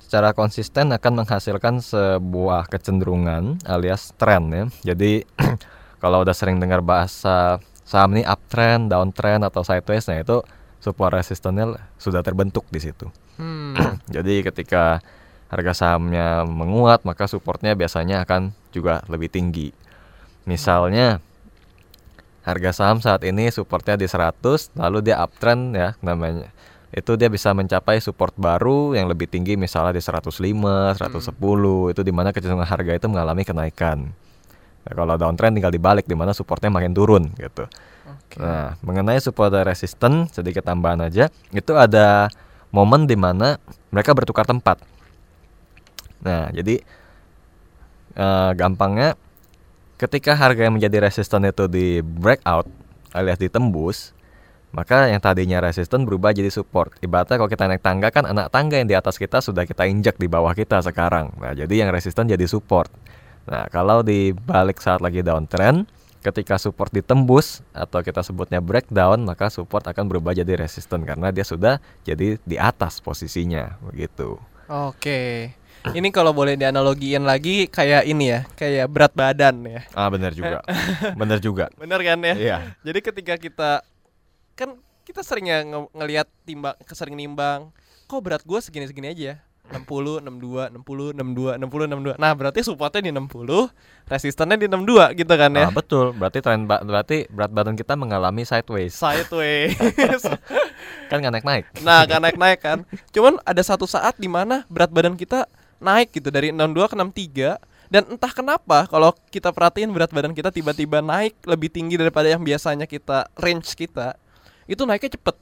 secara 0.07 0.31
konsisten 0.31 0.95
akan 0.95 1.27
menghasilkan 1.27 1.83
sebuah 1.83 2.71
kecenderungan 2.71 3.59
alias 3.67 4.15
tren 4.15 4.47
ya. 4.55 4.65
Jadi 4.95 5.27
kalau 6.03 6.23
udah 6.23 6.31
sering 6.31 6.63
dengar 6.63 6.79
bahasa 6.79 7.59
saham 7.83 8.15
ini 8.15 8.23
uptrend, 8.23 8.87
downtrend 8.87 9.43
atau 9.43 9.67
sideways, 9.67 10.07
nah 10.07 10.23
itu 10.23 10.47
support 10.79 11.11
resistennya 11.11 11.75
sudah 11.99 12.23
terbentuk 12.23 12.63
di 12.71 12.79
situ. 12.79 13.11
Hmm. 13.35 13.75
Jadi 14.15 14.47
ketika 14.47 15.03
harga 15.51 15.75
sahamnya 15.75 16.47
menguat, 16.47 17.03
maka 17.03 17.27
supportnya 17.27 17.75
biasanya 17.75 18.23
akan 18.23 18.55
juga 18.71 19.03
lebih 19.11 19.27
tinggi. 19.27 19.75
Misalnya 20.47 21.19
harga 22.47 22.71
saham 22.71 23.03
saat 23.03 23.27
ini 23.27 23.51
supportnya 23.51 23.99
di 23.99 24.07
100, 24.07 24.71
lalu 24.79 25.03
dia 25.03 25.19
uptrend 25.19 25.75
ya 25.75 25.99
namanya. 25.99 26.55
Itu 26.95 27.19
dia 27.19 27.27
bisa 27.27 27.51
mencapai 27.51 27.99
support 27.99 28.33
baru 28.39 28.95
yang 28.95 29.11
lebih 29.11 29.27
tinggi 29.27 29.59
misalnya 29.59 29.99
di 29.99 30.03
105, 30.03 30.31
110, 30.33 31.93
itu 31.93 32.01
di 32.07 32.13
mana 32.15 32.31
kecenderungan 32.31 32.67
harga 32.67 32.93
itu 32.95 33.07
mengalami 33.11 33.43
kenaikan. 33.43 34.15
Nah, 34.87 34.93
kalau 34.95 35.19
downtrend 35.19 35.59
tinggal 35.59 35.75
dibalik 35.75 36.07
di 36.07 36.15
mana 36.15 36.31
supportnya 36.31 36.71
makin 36.71 36.95
turun 36.95 37.35
gitu. 37.35 37.67
Oke. 38.07 38.39
Nah, 38.39 38.79
mengenai 38.87 39.19
support 39.19 39.51
dan 39.51 39.67
resisten 39.67 40.31
sedikit 40.31 40.63
tambahan 40.63 41.03
aja, 41.03 41.27
itu 41.51 41.73
ada 41.75 42.31
momen 42.71 43.11
di 43.11 43.19
mana 43.19 43.59
mereka 43.91 44.15
bertukar 44.15 44.47
tempat. 44.47 44.79
Nah, 46.23 46.55
jadi 46.55 46.81
eh, 48.15 48.51
gampangnya 48.55 49.19
ketika 49.99 50.39
harga 50.39 50.65
yang 50.65 50.79
menjadi 50.79 51.03
resisten 51.03 51.45
itu 51.45 51.67
di 51.67 52.01
breakout 52.01 52.69
alias 53.13 53.41
ditembus, 53.41 54.16
maka 54.77 55.09
yang 55.09 55.25
tadinya 55.25 55.65
resisten 55.65 56.05
berubah 56.05 56.37
jadi 56.37 56.53
support. 56.53 56.93
Ibaratnya 57.01 57.41
kalau 57.41 57.49
kita 57.49 57.65
naik 57.65 57.81
tangga 57.81 58.13
kan 58.13 58.29
anak 58.29 58.53
tangga 58.53 58.77
yang 58.77 58.85
di 58.85 58.93
atas 58.93 59.17
kita 59.17 59.41
sudah 59.41 59.65
kita 59.65 59.89
injak 59.89 60.21
di 60.21 60.29
bawah 60.29 60.53
kita 60.53 60.85
sekarang. 60.85 61.33
Nah, 61.41 61.57
jadi 61.57 61.81
yang 61.81 61.89
resisten 61.89 62.29
jadi 62.29 62.45
support. 62.45 62.93
Nah, 63.49 63.65
kalau 63.73 64.05
di 64.05 64.37
balik 64.37 64.77
saat 64.85 65.01
lagi 65.01 65.25
downtrend, 65.25 65.89
ketika 66.21 66.61
support 66.61 66.93
ditembus 66.93 67.65
atau 67.73 68.05
kita 68.05 68.21
sebutnya 68.21 68.61
breakdown, 68.61 69.25
maka 69.25 69.49
support 69.49 69.89
akan 69.89 70.13
berubah 70.13 70.37
jadi 70.37 70.61
resisten 70.61 71.09
karena 71.09 71.33
dia 71.33 71.49
sudah 71.49 71.81
jadi 72.05 72.37
di 72.45 72.61
atas 72.61 73.01
posisinya, 73.01 73.81
begitu. 73.81 74.37
Oke. 74.69 75.57
Ini 75.87 76.11
kalau 76.11 76.35
boleh 76.35 76.59
dianalogiin 76.59 77.23
lagi 77.23 77.71
kayak 77.71 78.11
ini 78.11 78.35
ya, 78.35 78.41
kayak 78.59 78.91
berat 78.91 79.15
badan 79.15 79.63
ya. 79.63 79.81
Ah, 79.95 80.11
benar 80.11 80.35
juga. 80.35 80.61
benar 81.15 81.39
juga. 81.39 81.71
Bener 81.81 82.03
kan 82.03 82.19
ya? 82.27 82.35
Iya. 82.35 82.57
Jadi 82.83 82.99
ketika 83.07 83.35
kita 83.39 83.71
kan 84.57 84.75
kita 85.05 85.23
sering 85.23 85.47
ya 85.47 85.63
nge- 85.63 85.93
ngelihat 85.93 86.27
timbang 86.43 86.75
kesering 86.83 87.15
nimbang, 87.15 87.71
kok 88.09 88.21
berat 88.25 88.43
gua 88.43 88.59
segini-segini 88.59 89.13
aja 89.13 89.25
ya? 89.35 89.37
60, 89.67 90.23
62, 90.23 90.71
60, 90.79 91.11
62, 91.19 91.59
60, 91.59 92.15
62. 92.15 92.23
Nah, 92.23 92.33
berarti 92.39 92.63
supportnya 92.63 93.03
di 93.03 93.11
60, 93.11 93.67
resistannya 94.07 94.63
di 94.63 94.71
62 94.71 95.11
gitu 95.19 95.35
kan 95.35 95.51
ya. 95.51 95.67
Ah, 95.67 95.73
betul. 95.75 96.15
Berarti 96.15 96.39
tren 96.39 96.71
ba- 96.71 96.87
berarti 96.87 97.27
berat 97.27 97.51
badan 97.51 97.75
kita 97.75 97.99
mengalami 97.99 98.47
sideways. 98.47 98.95
Sideways. 98.95 99.75
Kan 101.11 101.23
nggak 101.23 101.35
naik-naik. 101.39 101.65
nah, 101.87 102.03
kan 102.03 102.19
naik-naik 102.19 102.59
kan. 102.59 102.79
Cuman 103.15 103.39
ada 103.47 103.63
satu 103.63 103.87
saat 103.87 104.19
di 104.19 104.27
mana 104.27 104.67
berat 104.67 104.91
badan 104.91 105.15
kita 105.15 105.47
naik 105.79 106.11
gitu 106.15 106.31
dari 106.31 106.51
62 106.51 106.91
ke 106.91 106.95
63 106.99 107.59
dan 107.87 108.03
entah 108.11 108.33
kenapa 108.35 108.91
kalau 108.91 109.15
kita 109.31 109.55
perhatiin 109.55 109.95
berat 109.95 110.11
badan 110.11 110.35
kita 110.35 110.51
tiba-tiba 110.51 110.99
naik 110.99 111.39
lebih 111.47 111.71
tinggi 111.71 111.95
daripada 111.95 112.27
yang 112.27 112.43
biasanya 112.43 112.91
kita 112.91 113.31
range 113.39 113.79
kita 113.79 114.19
itu 114.67 114.83
naiknya 114.87 115.19
cepet. 115.19 115.37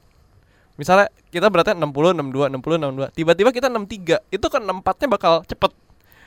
Misalnya 0.75 1.07
kita 1.31 1.47
beratnya 1.47 1.75
60 1.79 2.19
62 2.19 2.51
60 2.51 3.11
62 3.11 3.15
tiba-tiba 3.15 3.49
kita 3.55 3.67
63 3.71 4.27
itu 4.31 4.45
ke 4.45 4.57
64 4.59 5.01
nya 5.01 5.07
bakal 5.11 5.33
cepet. 5.47 5.71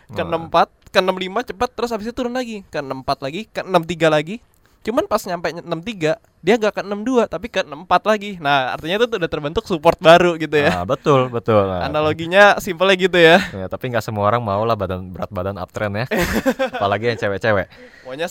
Ke 0.09 0.23
Wah. 0.25 0.69
64 0.73 0.93
ke 0.95 0.99
65 1.05 1.49
cepet. 1.53 1.69
Terus 1.77 1.91
habis 1.93 2.07
itu 2.09 2.15
turun 2.17 2.33
lagi. 2.33 2.65
Ke 2.73 2.81
64 2.81 3.25
lagi 3.25 3.41
ke 3.49 3.61
63 3.61 4.09
lagi 4.09 4.37
cuman 4.79 5.05
pas 5.11 5.21
nyampe 5.27 5.51
63 5.53 6.17
dia 6.39 6.55
gak 6.55 6.81
ke 6.81 6.83
62 6.87 7.27
tapi 7.27 7.47
ke 7.51 7.67
64 7.67 8.11
lagi 8.11 8.31
nah 8.39 8.73
artinya 8.79 9.03
itu 9.03 9.07
udah 9.11 9.31
terbentuk 9.31 9.67
support 9.67 9.99
baru 9.99 10.39
gitu 10.39 10.55
ya 10.55 10.71
Ah, 10.81 10.87
betul, 10.87 11.27
betul. 11.29 11.67
Nah, 11.67 11.85
analoginya 11.91 12.57
simpelnya 12.63 12.95
gitu 12.95 13.19
ya 13.19 13.43
ya, 13.51 13.67
tapi 13.67 13.91
nggak 13.91 14.07
semua 14.07 14.31
orang 14.31 14.39
mau 14.39 14.63
lah 14.63 14.79
badan 14.79 15.11
berat 15.11 15.29
badan 15.35 15.59
uptrend 15.59 15.95
ya. 15.99 16.07
Apalagi 16.79 17.11
yang 17.11 17.19
cewek-cewek. 17.19 17.67
maunya 18.07 18.27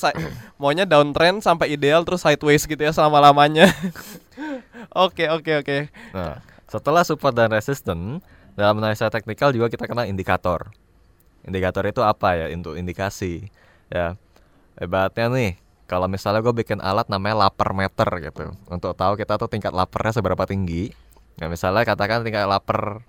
maunya 0.55 0.85
downtrend 0.87 1.43
sampai 1.43 1.75
ideal 1.75 2.01
terus 2.07 2.23
sideways 2.23 2.63
gitu 2.63 2.79
ya 2.79 2.95
selama 2.95 3.19
lamanya 3.21 3.67
oke 5.05 5.25
oke 5.37 5.51
oke 5.61 5.77
Nah, 6.15 6.39
setelah 6.65 7.03
support 7.03 7.35
dan 7.35 7.51
resisten, 7.51 8.23
dalam 8.57 8.79
analisa 8.81 9.11
teknikal 9.11 9.51
juga 9.53 9.69
kita 9.69 9.85
kenal 9.85 10.07
indikator. 10.07 10.71
Indikator 11.45 11.85
itu 11.85 12.01
apa 12.01 12.33
ya? 12.35 12.45
Untuk 12.51 12.73
indikasi. 12.75 13.47
Ya, 13.87 14.17
ibaratnya 14.75 15.29
nih, 15.31 15.51
kalau 15.87 16.11
misalnya 16.11 16.43
gue 16.43 16.51
bikin 16.51 16.83
alat 16.83 17.07
namanya 17.07 17.47
lapar 17.47 17.71
meter 17.71 18.07
gitu, 18.19 18.51
untuk 18.67 18.91
tahu 18.93 19.15
kita 19.15 19.39
tuh 19.39 19.47
tingkat 19.47 19.71
laparnya 19.71 20.19
seberapa 20.19 20.43
tinggi. 20.43 20.91
Nah, 21.39 21.47
misalnya 21.47 21.87
katakan 21.87 22.27
tingkat 22.27 22.43
lapar 22.43 23.01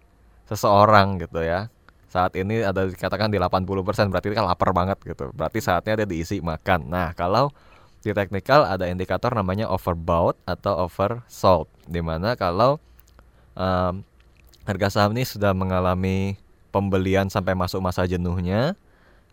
seseorang 0.47 1.19
gitu 1.19 1.43
ya. 1.43 1.69
Saat 2.09 2.39
ini 2.41 2.65
ada 2.65 2.89
dikatakan 2.89 3.29
di 3.29 3.37
80% 3.37 4.09
berarti 4.09 4.33
kan 4.33 4.47
lapar 4.47 4.71
banget 4.73 4.97
gitu. 5.05 5.29
Berarti 5.35 5.59
saatnya 5.61 6.05
dia 6.05 6.09
diisi 6.09 6.41
makan. 6.41 6.89
Nah, 6.89 7.13
kalau 7.13 7.53
di 8.01 8.15
teknikal 8.15 8.63
ada 8.63 8.87
indikator 8.87 9.35
namanya 9.35 9.67
overbought 9.69 10.39
atau 10.47 10.87
oversold 10.87 11.67
di 11.91 11.99
mana 11.99 12.39
kalau 12.39 12.79
em, 13.59 14.07
harga 14.65 14.89
saham 14.89 15.19
ini 15.19 15.27
sudah 15.27 15.51
mengalami 15.51 16.39
pembelian 16.71 17.27
sampai 17.27 17.59
masuk 17.59 17.83
masa 17.83 18.07
jenuhnya 18.07 18.79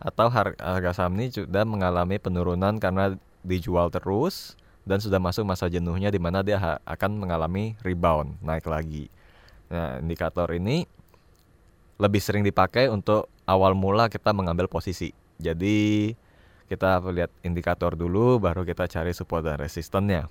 atau 0.01 0.27
har- 0.33 0.57
harga 0.57 0.91
saham 1.03 1.13
ini 1.21 1.31
sudah 1.31 1.63
mengalami 1.63 2.17
penurunan 2.17 2.81
karena 2.81 3.15
dijual 3.45 3.93
terus 3.93 4.57
dan 4.85 4.97
sudah 4.97 5.21
masuk 5.21 5.45
masa 5.45 5.69
jenuhnya 5.69 6.09
di 6.09 6.17
mana 6.17 6.41
dia 6.41 6.57
akan 6.85 7.17
mengalami 7.17 7.77
rebound 7.85 8.37
naik 8.41 8.65
lagi. 8.65 9.09
Nah, 9.69 10.01
indikator 10.01 10.49
ini 10.53 10.85
lebih 11.97 12.21
sering 12.21 12.43
dipakai 12.43 12.91
untuk 12.91 13.29
awal 13.47 13.73
mula 13.77 14.09
kita 14.09 14.33
mengambil 14.33 14.69
posisi. 14.69 15.13
Jadi 15.37 16.11
kita 16.65 16.97
lihat 17.13 17.29
indikator 17.45 17.93
dulu 17.93 18.41
baru 18.41 18.65
kita 18.65 18.89
cari 18.89 19.13
support 19.13 19.45
dan 19.45 19.61
resistannya 19.61 20.25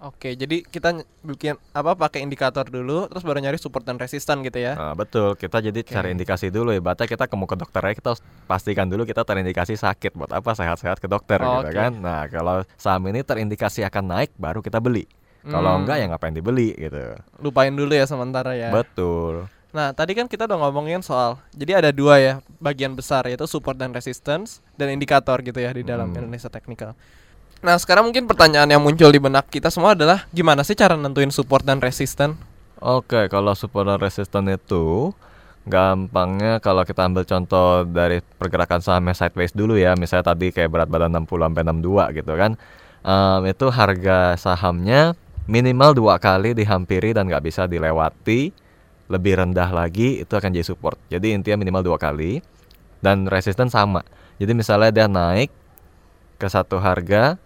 Oke, 0.00 0.32
jadi 0.32 0.64
kita 0.64 0.96
bikin 1.20 1.60
apa 1.76 1.92
pakai 1.92 2.24
indikator 2.24 2.64
dulu 2.64 3.04
terus 3.06 3.20
baru 3.20 3.36
nyari 3.36 3.60
support 3.60 3.84
dan 3.84 4.00
resistan 4.00 4.40
gitu 4.40 4.56
ya. 4.56 4.72
Nah, 4.72 4.96
betul 4.96 5.36
kita 5.36 5.60
jadi 5.60 5.76
cari 5.84 6.16
indikasi 6.16 6.48
dulu 6.48 6.72
ibaratnya 6.72 7.04
kita 7.04 7.28
ke 7.28 7.36
ke 7.36 7.56
dokter 7.60 7.82
aja 7.84 7.94
kita 8.00 8.12
pastikan 8.48 8.88
dulu 8.88 9.04
kita 9.04 9.28
terindikasi 9.28 9.76
sakit 9.76 10.16
buat 10.16 10.32
apa 10.32 10.56
sehat-sehat 10.56 11.04
ke 11.04 11.06
dokter 11.06 11.36
gitu 11.36 11.68
Oke. 11.68 11.76
kan 11.76 11.92
nah 11.92 12.24
kalau 12.26 12.64
saham 12.74 13.04
ini 13.12 13.20
terindikasi 13.20 13.84
akan 13.84 14.04
naik 14.08 14.32
baru 14.40 14.64
kita 14.64 14.80
beli 14.80 15.04
kalau 15.44 15.76
Hmm. 15.76 15.84
enggak 15.84 15.96
ya 16.00 16.06
ngapain 16.08 16.32
dibeli 16.32 16.72
gitu 16.76 17.16
Lupain 17.36 17.72
dulu 17.72 17.92
ya 17.92 18.08
sementara 18.08 18.56
ya. 18.56 18.72
betul 18.72 19.48
Nah, 19.70 19.94
tadi 19.94 20.18
kan 20.18 20.26
kita 20.26 20.50
udah 20.50 20.66
ngomongin 20.66 20.98
soal 20.98 21.38
jadi 21.54 21.78
ada 21.78 21.90
dua 21.94 22.18
ya 22.18 22.34
bagian 22.58 22.98
besar 22.98 23.22
yaitu 23.30 23.46
support 23.46 23.78
dan 23.78 23.94
resistance 23.94 24.58
dan 24.74 24.90
indikator 24.90 25.38
gitu 25.40 25.62
ya 25.62 25.70
di 25.70 25.86
dalam 25.86 26.10
Hmm. 26.10 26.24
Indonesia 26.24 26.50
Technical. 26.50 26.98
Nah, 27.60 27.76
sekarang 27.76 28.08
mungkin 28.08 28.24
pertanyaan 28.24 28.72
yang 28.72 28.80
muncul 28.80 29.12
di 29.12 29.20
benak 29.20 29.52
kita 29.52 29.68
semua 29.68 29.92
adalah 29.92 30.24
gimana 30.32 30.64
sih 30.64 30.72
cara 30.72 30.96
nentuin 30.96 31.28
support 31.28 31.60
dan 31.60 31.76
resistance? 31.76 32.40
Oke, 32.80 33.28
kalau 33.28 33.52
support 33.52 33.84
dan 33.84 34.00
resisten 34.00 34.48
itu 34.48 35.12
gampangnya 35.68 36.56
kalau 36.64 36.88
kita 36.88 37.04
ambil 37.04 37.28
contoh 37.28 37.84
dari 37.84 38.24
pergerakan 38.40 38.80
sahamnya 38.80 39.12
sideways 39.12 39.52
dulu 39.52 39.76
ya, 39.76 39.92
misalnya 39.92 40.32
tadi 40.32 40.48
kayak 40.56 40.72
berat 40.72 40.88
badan 40.88 41.12
60 41.20 41.28
sampai 41.28 41.62
62 41.68 42.16
gitu 42.16 42.32
kan. 42.32 42.52
Em, 43.04 43.40
itu 43.52 43.66
harga 43.68 44.18
sahamnya 44.40 45.12
minimal 45.44 45.92
dua 45.92 46.16
kali 46.16 46.56
dihampiri 46.56 47.12
dan 47.12 47.28
nggak 47.28 47.44
bisa 47.44 47.68
dilewati. 47.68 48.56
Lebih 49.12 49.42
rendah 49.42 49.68
lagi 49.68 50.24
itu 50.24 50.32
akan 50.32 50.48
jadi 50.54 50.64
support. 50.64 50.96
Jadi 51.12 51.36
intinya 51.36 51.60
minimal 51.60 51.92
dua 51.92 51.98
kali 52.00 52.40
dan 53.04 53.28
resisten 53.28 53.68
sama. 53.68 54.00
Jadi 54.40 54.56
misalnya 54.56 54.88
dia 54.88 55.06
naik 55.10 55.52
ke 56.40 56.48
satu 56.48 56.80
harga 56.80 57.36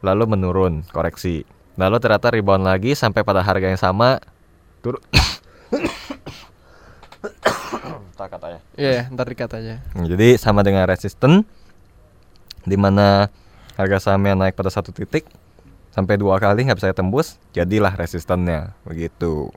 lalu 0.00 0.24
menurun 0.28 0.84
koreksi. 0.92 1.44
Lalu 1.76 1.96
ternyata 2.02 2.28
rebound 2.32 2.64
lagi 2.66 2.92
sampai 2.92 3.24
pada 3.24 3.40
harga 3.40 3.68
yang 3.68 3.80
sama 3.80 4.20
turun. 4.84 5.00
Tak 8.20 8.36
katanya. 8.36 8.60
Iya, 8.76 9.08
ntar 9.16 9.32
dikat 9.32 9.48
aja. 9.56 9.80
Nah, 9.96 10.04
Jadi 10.04 10.36
sama 10.36 10.60
dengan 10.60 10.84
resisten 10.84 11.40
di 12.68 12.76
mana 12.76 13.32
harga 13.80 13.96
sahamnya 13.96 14.36
naik 14.36 14.60
pada 14.60 14.68
satu 14.68 14.92
titik 14.92 15.24
sampai 15.88 16.20
dua 16.20 16.36
kali 16.36 16.68
nggak 16.68 16.76
bisa 16.76 16.92
tembus, 16.92 17.40
jadilah 17.56 17.96
resistennya 17.96 18.76
begitu. 18.84 19.48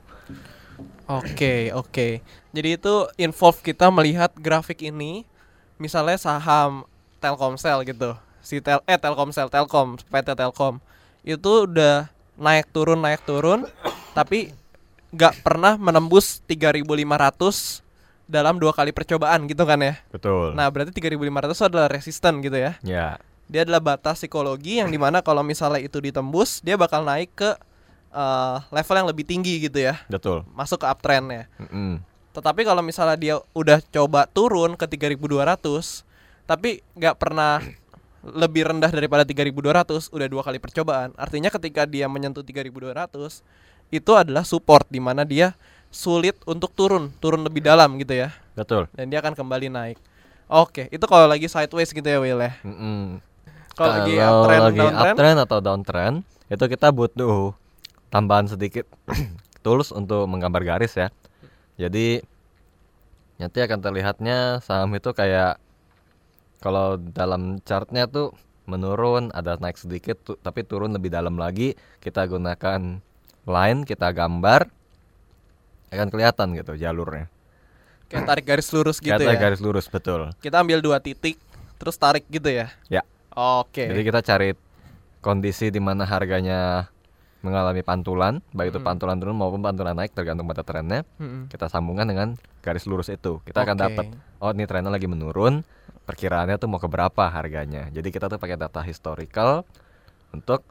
Oke, 1.04 1.68
oke. 1.76 2.24
Jadi 2.56 2.68
itu 2.80 2.94
involve 3.20 3.60
kita 3.60 3.92
melihat 3.92 4.32
grafik 4.40 4.80
ini, 4.80 5.28
misalnya 5.76 6.16
saham 6.16 6.88
Telkomsel 7.20 7.84
gitu, 7.84 8.16
si 8.44 8.60
tel 8.60 8.84
eh 8.84 9.00
Telkomsel, 9.00 9.48
Telkom, 9.48 9.96
PT 10.12 10.36
Telkom, 10.36 10.78
itu 11.24 11.64
udah 11.64 12.12
naik 12.36 12.68
turun 12.70 13.00
naik 13.00 13.24
turun, 13.24 13.64
tapi 14.18 14.52
nggak 15.14 15.40
pernah 15.40 15.80
menembus 15.80 16.44
3.500 16.44 17.80
dalam 18.24 18.56
dua 18.56 18.72
kali 18.76 18.92
percobaan 18.92 19.48
gitu 19.48 19.64
kan 19.64 19.80
ya. 19.80 19.94
Betul. 20.12 20.52
Nah 20.52 20.68
berarti 20.68 20.92
3.500 20.92 21.54
itu 21.54 21.64
adalah 21.64 21.88
resisten 21.88 22.44
gitu 22.44 22.56
ya. 22.56 22.76
ya, 22.84 23.16
Dia 23.48 23.64
adalah 23.64 23.80
batas 23.80 24.20
psikologi 24.20 24.80
yang 24.80 24.88
di 24.92 24.98
mana 24.98 25.20
kalau 25.20 25.44
misalnya 25.44 25.80
itu 25.80 26.00
ditembus, 26.00 26.60
dia 26.64 26.74
bakal 26.74 27.04
naik 27.04 27.30
ke 27.36 27.50
eh, 28.12 28.56
level 28.72 28.96
yang 28.96 29.08
lebih 29.08 29.24
tinggi 29.28 29.68
gitu 29.68 29.78
ya, 29.80 30.00
betul. 30.08 30.42
masuk 30.56 30.82
ke 30.82 30.86
uptrendnya. 30.88 31.46
Mm-mm. 31.60 32.00
Tetapi 32.34 32.66
kalau 32.66 32.82
misalnya 32.82 33.14
dia 33.14 33.36
udah 33.54 33.78
coba 33.94 34.26
turun 34.26 34.74
ke 34.74 34.84
3200 34.90 36.02
tapi 36.44 36.84
nggak 36.98 37.16
pernah 37.16 37.62
lebih 38.24 38.72
rendah 38.72 38.88
daripada 38.88 39.22
3200 39.28 40.08
udah 40.08 40.26
dua 40.32 40.42
kali 40.42 40.56
percobaan. 40.56 41.12
Artinya 41.20 41.52
ketika 41.52 41.84
dia 41.84 42.08
menyentuh 42.08 42.40
3200 42.40 43.44
itu 43.92 44.12
adalah 44.16 44.42
support 44.48 44.88
di 44.88 44.98
mana 44.98 45.28
dia 45.28 45.52
sulit 45.92 46.34
untuk 46.48 46.72
turun, 46.72 47.12
turun 47.20 47.44
lebih 47.44 47.60
dalam 47.60 48.00
gitu 48.00 48.16
ya. 48.16 48.32
Betul. 48.56 48.88
Dan 48.96 49.12
dia 49.12 49.20
akan 49.20 49.36
kembali 49.36 49.68
naik. 49.68 49.98
Oke, 50.48 50.88
itu 50.88 51.04
kalau 51.04 51.28
lagi 51.28 51.46
sideways 51.46 51.92
gitu 51.92 52.04
ya 52.04 52.18
Will 52.18 52.40
ya. 52.40 52.52
Mm-mm. 52.64 53.20
Kalau 53.74 53.92
lagi 54.02 54.14
uptrend, 54.18 54.62
lagi 54.62 54.78
downtrend, 54.80 55.14
uptrend 55.14 55.38
atau 55.42 55.58
downtrend 55.58 56.16
itu 56.46 56.64
kita 56.70 56.88
butuh 56.94 57.56
tambahan 58.12 58.46
sedikit 58.46 58.86
tools 59.64 59.90
untuk 59.90 60.24
menggambar 60.30 60.62
garis 60.62 60.94
ya. 60.94 61.08
Jadi 61.74 62.22
nanti 63.38 63.58
akan 63.58 63.78
terlihatnya 63.82 64.62
saham 64.62 64.94
itu 64.94 65.10
kayak 65.10 65.58
kalau 66.58 66.94
dalam 66.96 67.58
chartnya 67.62 68.04
tuh 68.04 68.34
menurun 68.64 69.28
ada 69.30 69.56
naik 69.56 69.76
sedikit 69.76 70.16
tu- 70.18 70.38
tapi 70.38 70.62
turun 70.62 70.90
lebih 70.90 71.08
dalam 71.08 71.36
lagi 71.36 71.72
kita 71.98 72.24
gunakan 72.24 73.00
line 73.44 73.80
kita 73.84 74.08
gambar 74.10 74.68
akan 75.90 76.08
kelihatan 76.08 76.48
gitu 76.54 76.74
jalurnya. 76.74 77.30
kayak 78.04 78.24
tarik 78.26 78.44
garis 78.44 78.68
lurus 78.70 78.98
gitu 78.98 79.10
Kata 79.10 79.26
ya. 79.26 79.40
garis 79.40 79.58
lurus 79.58 79.86
betul. 79.86 80.30
Kita 80.38 80.60
ambil 80.60 80.78
dua 80.78 80.98
titik 80.98 81.34
terus 81.76 81.94
tarik 81.94 82.22
gitu 82.28 82.46
ya. 82.46 82.70
Ya. 82.88 83.02
Oke. 83.32 83.84
Jadi 83.84 84.02
kita 84.02 84.20
cari 84.20 84.54
kondisi 85.18 85.68
di 85.68 85.78
mana 85.78 86.04
harganya 86.04 86.86
mengalami 87.44 87.84
pantulan, 87.84 88.40
baik 88.56 88.72
itu 88.72 88.80
pantulan 88.80 89.20
turun 89.20 89.36
maupun 89.36 89.60
pantulan 89.60 89.92
naik 89.92 90.16
tergantung 90.16 90.48
pada 90.48 90.64
trennya. 90.64 91.04
Kita 91.52 91.68
sambungkan 91.68 92.08
dengan 92.08 92.40
garis 92.64 92.88
lurus 92.88 93.12
itu. 93.12 93.44
Kita 93.44 93.68
akan 93.68 93.76
Oke. 93.76 93.82
dapat 93.84 94.06
oh 94.40 94.50
ini 94.56 94.64
trennya 94.64 94.88
lagi 94.88 95.04
menurun, 95.04 95.60
perkiraannya 96.08 96.56
tuh 96.56 96.72
mau 96.72 96.80
ke 96.80 96.88
berapa 96.88 97.28
harganya. 97.28 97.92
Jadi 97.92 98.08
kita 98.08 98.32
tuh 98.32 98.40
pakai 98.40 98.56
data 98.56 98.80
historical 98.80 99.68
untuk 100.32 100.64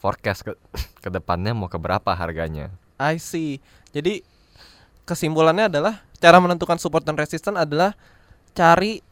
forecast 0.00 0.42
ke 0.42 0.52
ke 1.04 1.08
depannya 1.12 1.52
mau 1.52 1.68
ke 1.68 1.76
berapa 1.76 2.16
harganya. 2.16 2.72
I 2.96 3.20
see. 3.20 3.60
Jadi 3.92 4.24
kesimpulannya 5.04 5.68
adalah 5.68 6.00
cara 6.16 6.40
menentukan 6.40 6.80
support 6.80 7.04
dan 7.04 7.14
resisten 7.14 7.60
adalah 7.60 7.92
cari 8.56 9.04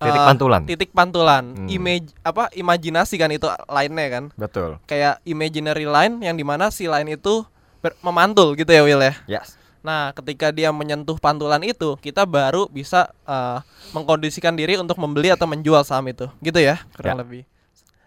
Titik 0.00 0.16
eh, 0.16 0.28
pantulan. 0.32 0.60
Titik 0.64 0.90
pantulan. 0.96 1.44
Hmm. 1.52 1.68
Image 1.68 2.08
apa 2.24 2.48
imajinasi 2.56 3.20
kan 3.20 3.28
itu 3.28 3.44
line-nya 3.68 4.08
kan. 4.08 4.24
Betul. 4.32 4.80
Kayak 4.88 5.20
imaginary 5.28 5.84
line 5.84 6.24
yang 6.24 6.34
di 6.34 6.44
mana 6.44 6.72
si 6.72 6.88
line 6.88 7.20
itu 7.20 7.44
ber- 7.84 8.00
memantul 8.00 8.56
gitu 8.56 8.72
ya 8.72 8.80
Will 8.80 9.04
ya. 9.04 9.14
Yes. 9.28 9.60
Nah, 9.80 10.12
ketika 10.12 10.52
dia 10.52 10.68
menyentuh 10.72 11.16
pantulan 11.16 11.60
itu, 11.64 12.00
kita 12.00 12.24
baru 12.24 12.64
bisa 12.68 13.12
eh, 13.24 13.60
mengkondisikan 13.92 14.56
diri 14.56 14.80
untuk 14.80 14.96
membeli 14.96 15.28
atau 15.28 15.44
menjual 15.44 15.84
saham 15.84 16.08
itu. 16.08 16.28
Gitu 16.40 16.60
ya, 16.60 16.80
kurang 16.96 17.16
Ya. 17.16 17.20
lebih. 17.20 17.42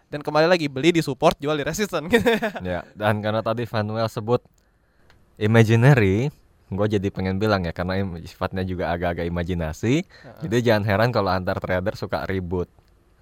Dan 0.10 0.22
kembali 0.22 0.46
lagi 0.46 0.70
beli 0.70 0.94
di 0.94 1.02
support, 1.02 1.38
jual 1.42 1.58
di 1.58 1.66
resisten 1.66 2.06
gitu. 2.14 2.22
ya, 2.62 2.86
dan 2.94 3.18
karena 3.22 3.42
tadi 3.42 3.66
Vanuel 3.66 4.06
sebut 4.06 4.46
imaginary, 5.38 6.30
gue 6.76 6.98
jadi 7.00 7.08
pengen 7.10 7.38
bilang 7.38 7.64
ya 7.64 7.74
karena 7.74 8.02
sifatnya 8.26 8.64
juga 8.66 8.94
agak-agak 8.94 9.26
imajinasi. 9.30 10.04
Jadi 10.44 10.58
jangan 10.62 10.84
heran 10.86 11.10
kalau 11.10 11.30
antar 11.32 11.58
trader 11.58 11.96
suka 11.96 12.26
ribut. 12.30 12.68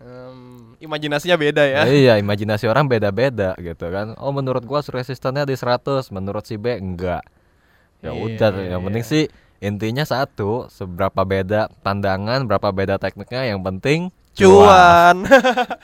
Em, 0.02 0.74
imajinasinya 0.82 1.38
beda 1.38 1.62
ya. 1.62 1.82
Iya, 1.86 2.14
imajinasi 2.18 2.66
orang 2.66 2.90
beda-beda 2.90 3.54
gitu 3.62 3.86
kan. 3.94 4.18
Oh, 4.18 4.34
menurut 4.34 4.66
gua 4.66 4.82
resistannya 4.82 5.46
di 5.46 5.54
100, 5.54 6.10
menurut 6.10 6.42
si 6.50 6.58
B 6.58 6.74
enggak. 6.74 7.22
Ya 8.02 8.10
Iya, 8.10 8.18
udah, 8.18 8.50
iya, 8.58 8.74
yang 8.74 8.82
iya. 8.82 8.88
penting 8.90 9.06
sih 9.06 9.24
intinya 9.62 10.02
satu, 10.02 10.66
seberapa 10.74 11.22
beda 11.22 11.70
pandangan, 11.86 12.50
berapa 12.50 12.74
beda 12.74 12.98
tekniknya, 12.98 13.54
yang 13.54 13.62
penting 13.62 14.10
cuan. 14.34 15.22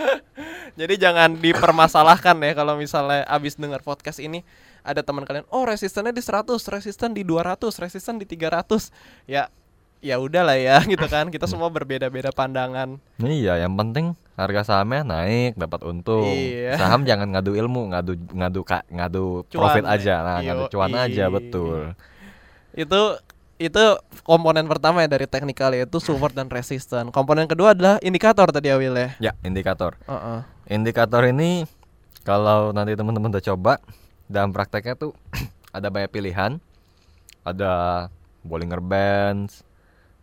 Jadi 0.80 0.94
jangan 0.98 1.38
dipermasalahkan 1.38 2.38
ya 2.42 2.54
kalau 2.54 2.78
misalnya 2.78 3.26
abis 3.26 3.58
dengar 3.58 3.82
podcast 3.82 4.22
ini 4.22 4.46
ada 4.88 5.04
teman 5.04 5.28
kalian, 5.28 5.44
oh 5.52 5.68
resistennya 5.68 6.16
di 6.16 6.24
100, 6.24 6.48
resisten 6.72 7.12
di 7.12 7.28
200, 7.28 7.60
resisten 7.84 8.16
di 8.16 8.24
300. 8.24 8.90
Ya 9.28 9.52
ya 10.00 10.16
udahlah 10.22 10.56
ya 10.56 10.80
gitu 10.88 11.04
kan. 11.12 11.28
Kita 11.28 11.46
semua 11.46 11.68
berbeda-beda 11.68 12.32
pandangan. 12.32 12.96
Iya, 13.20 13.60
yang 13.60 13.76
penting 13.76 14.16
harga 14.38 14.62
sahamnya 14.74 15.02
naik, 15.04 15.58
dapat 15.58 15.84
untung. 15.84 16.24
Iya. 16.24 16.78
Saham 16.78 17.04
jangan 17.04 17.28
ngadu 17.34 17.58
ilmu, 17.58 17.92
ngadu 17.92 18.14
ngadu 18.32 18.62
ka, 18.64 18.86
ngadu 18.88 19.44
Cuan 19.50 19.60
profit 19.60 19.84
ya. 19.84 19.94
aja. 19.98 20.16
Nah, 20.24 20.40
ngadu 20.46 20.64
cuan 20.72 20.94
aja 20.94 21.26
betul. 21.28 21.98
Itu 22.78 23.02
itu 23.58 23.84
komponen 24.22 24.70
pertama 24.70 25.02
ya 25.02 25.10
dari 25.10 25.26
teknikal 25.26 25.74
yaitu 25.74 25.98
support 25.98 26.38
dan 26.38 26.46
resisten. 26.46 27.10
Komponen 27.10 27.50
kedua 27.50 27.74
adalah 27.74 27.98
indikator 28.06 28.46
tadi 28.54 28.70
ya 28.70 28.78
Will 28.78 28.94
ya. 28.94 29.10
Ya, 29.18 29.34
indikator. 29.42 29.98
Heeh. 30.06 30.40
Indikator 30.70 31.26
ini 31.26 31.66
kalau 32.22 32.70
nanti 32.70 32.94
teman-teman 32.94 33.34
udah 33.34 33.42
coba 33.42 33.82
dalam 34.28 34.52
prakteknya 34.52 34.96
tuh 35.00 35.16
ada 35.78 35.88
banyak 35.88 36.12
pilihan. 36.12 36.60
Ada 37.48 38.08
Bollinger 38.44 38.84
Bands, 38.84 39.64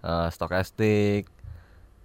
eh, 0.05 0.29
stochastic, 0.29 1.29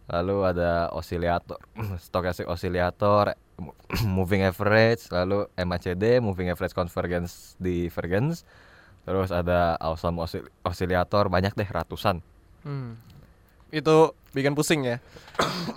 lalu 0.09 0.47
ada 0.47 0.89
oscillator, 0.95 1.59
stochastic 2.05 2.47
oscillator, 2.47 3.35
moving 4.07 4.41
average, 4.47 5.11
lalu 5.11 5.45
MACD, 5.59 6.23
moving 6.23 6.47
average 6.49 6.73
convergence 6.73 7.59
divergence. 7.59 8.47
Terus 9.03 9.31
ada 9.31 9.75
awesome 9.79 10.19
oscill- 10.19 10.51
oscillator 10.63 11.27
banyak 11.27 11.55
deh 11.55 11.67
ratusan. 11.67 12.23
Hmm. 12.63 12.99
Itu 13.69 14.17
bikin 14.33 14.53
pusing 14.53 14.85
ya. 14.85 14.97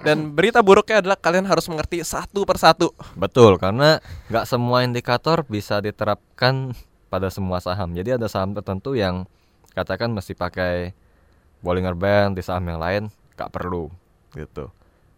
Dan 0.03 0.35
berita 0.35 0.61
buruknya 0.61 1.01
adalah 1.01 1.17
kalian 1.17 1.47
harus 1.47 1.69
mengerti 1.71 2.03
satu 2.03 2.43
persatu. 2.43 2.93
Betul, 3.15 3.57
karena 3.57 4.03
nggak 4.29 4.49
semua 4.49 4.83
indikator 4.83 5.47
bisa 5.47 5.79
diterapkan 5.79 6.75
pada 7.13 7.29
semua 7.29 7.61
saham. 7.61 7.93
Jadi 7.93 8.17
ada 8.17 8.27
saham 8.27 8.57
tertentu 8.57 8.97
yang 8.97 9.29
katakan 9.77 10.13
mesti 10.13 10.37
pakai 10.37 10.93
Bollinger 11.63 11.95
Band 11.95 12.37
di 12.37 12.43
saham 12.43 12.67
yang 12.67 12.81
lain 12.81 13.03
nggak 13.39 13.51
perlu 13.53 13.89
gitu. 14.35 14.69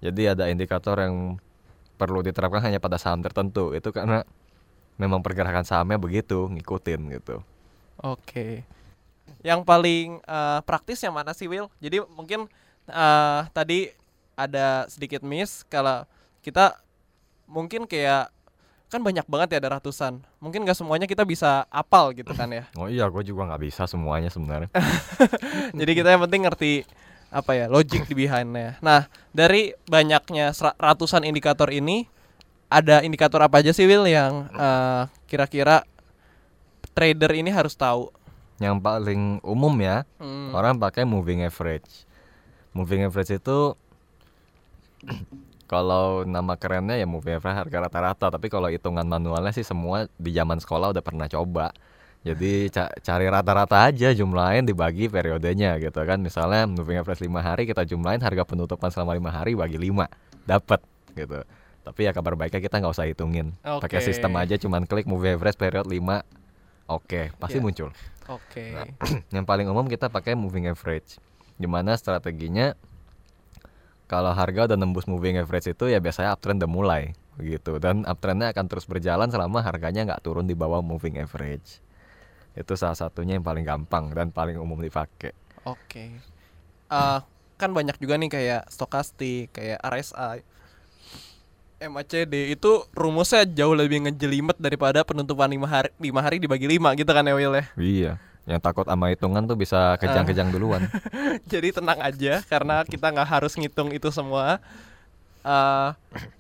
Jadi 0.05 0.29
ada 0.29 0.51
indikator 0.53 1.01
yang 1.01 1.41
perlu 1.97 2.21
diterapkan 2.21 2.61
hanya 2.61 2.83
pada 2.83 3.01
saham 3.01 3.25
tertentu. 3.25 3.73
Itu 3.73 3.95
karena 3.95 4.27
memang 5.01 5.25
pergerakan 5.25 5.65
sahamnya 5.65 5.97
begitu, 5.97 6.51
ngikutin 6.51 7.01
gitu. 7.19 7.41
Oke. 8.03 8.67
Yang 9.41 9.61
paling 9.65 10.21
eh, 10.21 10.61
praktis 10.69 11.01
yang 11.01 11.17
mana 11.17 11.33
sih 11.33 11.49
Will? 11.49 11.73
Jadi 11.81 12.05
mungkin 12.13 12.51
eh, 12.87 13.41
tadi 13.51 13.89
ada 14.35 14.85
sedikit 14.87 15.23
miss 15.23 15.63
kalau 15.65 16.03
kita 16.43 16.75
mungkin 17.47 17.87
kayak 17.87 18.29
kan 18.91 19.03
banyak 19.03 19.27
banget 19.27 19.49
ya 19.55 19.59
ada 19.59 19.81
ratusan. 19.81 20.23
Mungkin 20.39 20.63
nggak 20.63 20.79
semuanya 20.79 21.07
kita 21.11 21.27
bisa 21.27 21.67
apal 21.67 22.15
gitu 22.15 22.31
kan 22.31 22.47
ya. 22.47 22.65
Oh 22.79 22.87
iya, 22.87 23.11
gue 23.11 23.23
juga 23.27 23.47
nggak 23.51 23.63
bisa 23.63 23.91
semuanya 23.91 24.31
sebenarnya. 24.31 24.71
Jadi 25.79 25.93
kita 25.93 26.15
yang 26.15 26.23
penting 26.27 26.47
ngerti 26.47 26.73
apa 27.35 27.59
ya 27.59 27.67
logic 27.67 28.07
di 28.07 28.15
behindnya. 28.15 28.79
Nah 28.79 29.11
dari 29.35 29.75
banyaknya 29.91 30.55
ratusan 30.79 31.27
indikator 31.27 31.67
ini 31.75 32.07
ada 32.71 33.03
indikator 33.03 33.43
apa 33.43 33.59
aja 33.59 33.75
sih 33.75 33.87
Will 33.91 34.07
yang 34.07 34.47
eh, 34.55 35.03
kira-kira 35.27 35.83
trader 36.95 37.35
ini 37.35 37.51
harus 37.51 37.75
tahu? 37.75 38.15
Yang 38.63 38.79
paling 38.79 39.23
umum 39.43 39.75
ya, 39.83 40.07
Hmm. 40.23 40.55
orang 40.55 40.79
pakai 40.79 41.03
moving 41.03 41.43
average. 41.43 42.07
Moving 42.75 43.07
average 43.07 43.39
itu 43.39 43.59
kalau 45.73 46.23
nama 46.29 46.55
kerennya 46.59 46.99
ya 46.99 47.07
moving 47.09 47.39
average 47.39 47.57
harga 47.57 47.79
rata-rata, 47.89 48.27
tapi 48.29 48.53
kalau 48.53 48.69
hitungan 48.69 49.07
manualnya 49.07 49.55
sih 49.55 49.65
semua 49.65 50.11
di 50.19 50.31
zaman 50.35 50.61
sekolah 50.61 50.93
udah 50.93 51.03
pernah 51.05 51.27
coba. 51.27 51.73
Jadi 52.25 52.73
ca- 52.73 52.93
cari 53.05 53.29
rata-rata 53.29 53.85
aja 53.85 54.09
jumlahin 54.11 54.65
dibagi 54.65 55.13
periodenya 55.13 55.77
gitu 55.77 56.01
kan. 56.09 56.17
Misalnya 56.19 56.65
moving 56.65 56.97
average 56.97 57.21
5 57.21 57.37
hari 57.41 57.69
kita 57.69 57.85
jumlahin 57.85 58.21
harga 58.21 58.49
penutupan 58.49 58.89
selama 58.89 59.13
lima 59.13 59.29
hari 59.29 59.53
bagi 59.53 59.77
5 59.77 60.09
dapat 60.49 60.81
gitu. 61.13 61.45
Tapi 61.85 62.01
ya 62.09 62.17
kabar 62.17 62.33
baiknya 62.33 62.65
kita 62.65 62.81
nggak 62.81 62.97
usah 62.97 63.05
hitungin. 63.05 63.53
Pakai 63.61 64.01
Oke. 64.01 64.09
sistem 64.09 64.33
aja 64.41 64.57
cuman 64.57 64.89
klik 64.89 65.05
moving 65.05 65.37
average 65.37 65.61
period 65.61 65.85
5 65.85 66.25
Oke, 66.85 67.33
pasti 67.41 67.61
Ya. 67.61 67.65
muncul 67.65 67.89
Oke. 68.29 68.77
yang 69.37 69.45
paling 69.49 69.65
umum 69.69 69.89
kita 69.89 70.13
pakai 70.13 70.37
moving 70.37 70.69
average 70.69 71.17
di 71.55 71.67
mana 71.71 71.95
strateginya 71.95 72.75
kalau 74.11 74.35
harga 74.37 74.69
udah 74.69 74.79
nembus 74.79 75.09
moving 75.09 75.41
average 75.41 75.71
itu 75.73 75.89
ya 75.89 75.99
biasanya 75.99 76.37
uptrend 76.37 76.61
udah 76.61 76.71
mulai 76.71 77.03
begitu 77.35 77.83
dan 77.83 78.07
uptrendnya 78.07 78.55
akan 78.55 78.67
terus 78.71 78.87
berjalan 78.87 79.27
selama 79.27 79.65
harganya 79.65 80.07
nggak 80.07 80.23
turun 80.23 80.47
di 80.47 80.55
bawah 80.55 80.85
moving 80.85 81.19
average. 81.19 81.83
Itu 82.55 82.79
salah 82.79 82.95
satunya 82.95 83.35
yang 83.35 83.43
paling 83.43 83.67
gampang 83.67 84.15
dan 84.15 84.31
paling 84.31 84.55
umum 84.55 84.79
dipakai. 84.79 85.35
Oke. 85.67 86.15
Eh, 86.87 87.19
kan 87.59 87.71
banyak 87.75 87.99
juga 87.99 88.15
nih 88.15 88.31
kayak 88.31 88.63
stokastik, 88.71 89.51
kayak 89.51 89.83
RSI, 89.83 90.47
MACD 91.83 92.55
itu 92.55 92.87
rumusnya 92.95 93.45
jauh 93.45 93.75
lebih 93.77 94.07
ngejelimet 94.07 94.57
daripada 94.57 95.03
penutupan 95.03 95.51
lima 95.51 95.69
hari 95.69 95.91
lima 96.01 96.21
hari 96.23 96.37
dibagi 96.39 96.71
lima 96.71 96.95
gitu 96.95 97.11
kan 97.11 97.27
ya 97.27 97.35
Will 97.35 97.55
ya. 97.59 97.65
iya 97.77 98.13
yang 98.45 98.61
takut 98.61 98.85
sama 98.85 99.09
hitungan 99.09 99.41
tuh 99.49 99.57
bisa 99.57 99.97
kejang-kejang 99.97 100.53
duluan 100.53 100.85
Jadi 101.53 101.73
tenang 101.73 101.97
aja 101.97 102.45
karena 102.45 102.85
kita 102.85 103.09
nggak 103.09 103.29
harus 103.29 103.57
ngitung 103.57 103.89
itu 103.93 104.13
semua. 104.13 104.61
Eh, 105.45 105.89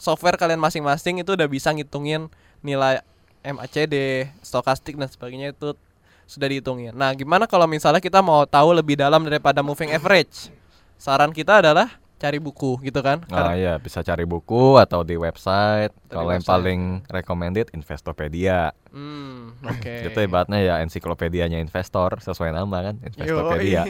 software 0.00 0.40
kalian 0.40 0.60
masing-masing 0.60 1.20
itu 1.20 1.36
udah 1.36 1.48
bisa 1.48 1.72
ngitungin 1.72 2.28
nilai 2.64 3.04
MACD, 3.44 4.28
stokastik 4.40 4.96
dan 4.96 5.08
sebagainya 5.12 5.52
itu 5.52 5.76
sudah 6.24 6.48
dihitungin. 6.48 6.96
Nah, 6.96 7.12
gimana 7.12 7.44
kalau 7.44 7.68
misalnya 7.68 8.00
kita 8.00 8.24
mau 8.24 8.48
tahu 8.48 8.72
lebih 8.72 8.96
dalam 8.96 9.20
daripada 9.28 9.60
moving 9.60 9.92
average? 9.92 10.48
Saran 10.96 11.36
kita 11.36 11.60
adalah 11.60 11.92
cari 12.14 12.38
buku 12.38 12.78
gitu 12.86 13.02
kan. 13.02 13.20
Nah 13.28 13.52
iya 13.58 13.76
bisa 13.76 14.00
cari 14.00 14.24
buku 14.24 14.78
atau 14.78 15.02
di 15.02 15.18
website 15.18 15.92
kalau 16.08 16.30
yang 16.30 16.40
website. 16.40 16.54
paling 16.54 16.80
recommended 17.10 17.66
Investopedia 17.74 18.70
Hmm, 18.94 19.58
oke. 19.60 19.92
itu 20.08 20.18
ibaratnya 20.22 20.62
ya 20.62 20.74
ensiklopedianya 20.80 21.58
investor 21.58 22.22
sesuai 22.22 22.54
nama 22.54 22.90
kan 22.90 22.94
Investopedia 23.02 23.84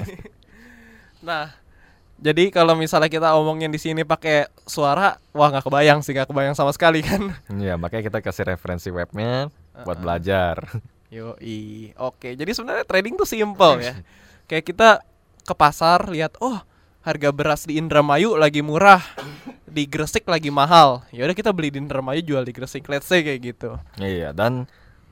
nah, 1.29 1.53
jadi 2.21 2.49
kalau 2.53 2.77
misalnya 2.77 3.09
kita 3.13 3.37
omongin 3.37 3.69
di 3.73 3.81
sini 3.81 4.05
pakai 4.05 4.49
suara, 4.65 5.17
wah 5.33 5.49
nggak 5.51 5.65
kebayang 5.67 6.01
sih, 6.05 6.13
nggak 6.15 6.29
kebayang 6.31 6.55
sama 6.55 6.71
sekali 6.71 7.01
kan. 7.01 7.33
Iya, 7.65 7.75
makanya 7.81 8.07
kita 8.13 8.19
kasih 8.21 8.45
referensi 8.55 8.89
webnya 8.93 9.49
buat 9.83 9.99
Uh-uh. 9.99 10.05
belajar. 10.05 10.57
Yoi, 11.11 11.93
oke. 11.97 12.29
Jadi 12.35 12.51
sebenarnya 12.55 12.85
trading 12.85 13.15
tuh 13.17 13.29
simple 13.29 13.81
ya. 13.83 13.95
Kayak 14.45 14.65
kita 14.69 14.89
ke 15.45 15.55
pasar 15.57 16.07
lihat, 16.13 16.37
oh 16.45 16.61
harga 17.05 17.31
beras 17.37 17.69
di 17.69 17.77
Indramayu 17.77 18.33
lagi 18.41 18.65
murah, 18.65 19.05
di 19.69 19.85
Gresik 19.85 20.25
lagi 20.25 20.49
mahal. 20.49 21.05
Ya 21.13 21.29
udah 21.29 21.37
kita 21.37 21.53
beli 21.53 21.69
di 21.69 21.79
Indramayu 21.85 22.25
jual 22.25 22.49
di 22.49 22.57
Gresik. 22.57 22.89
Let's 22.89 23.05
say 23.05 23.21
kayak 23.21 23.45
gitu. 23.45 23.77
Iya, 24.01 24.33
dan 24.33 24.65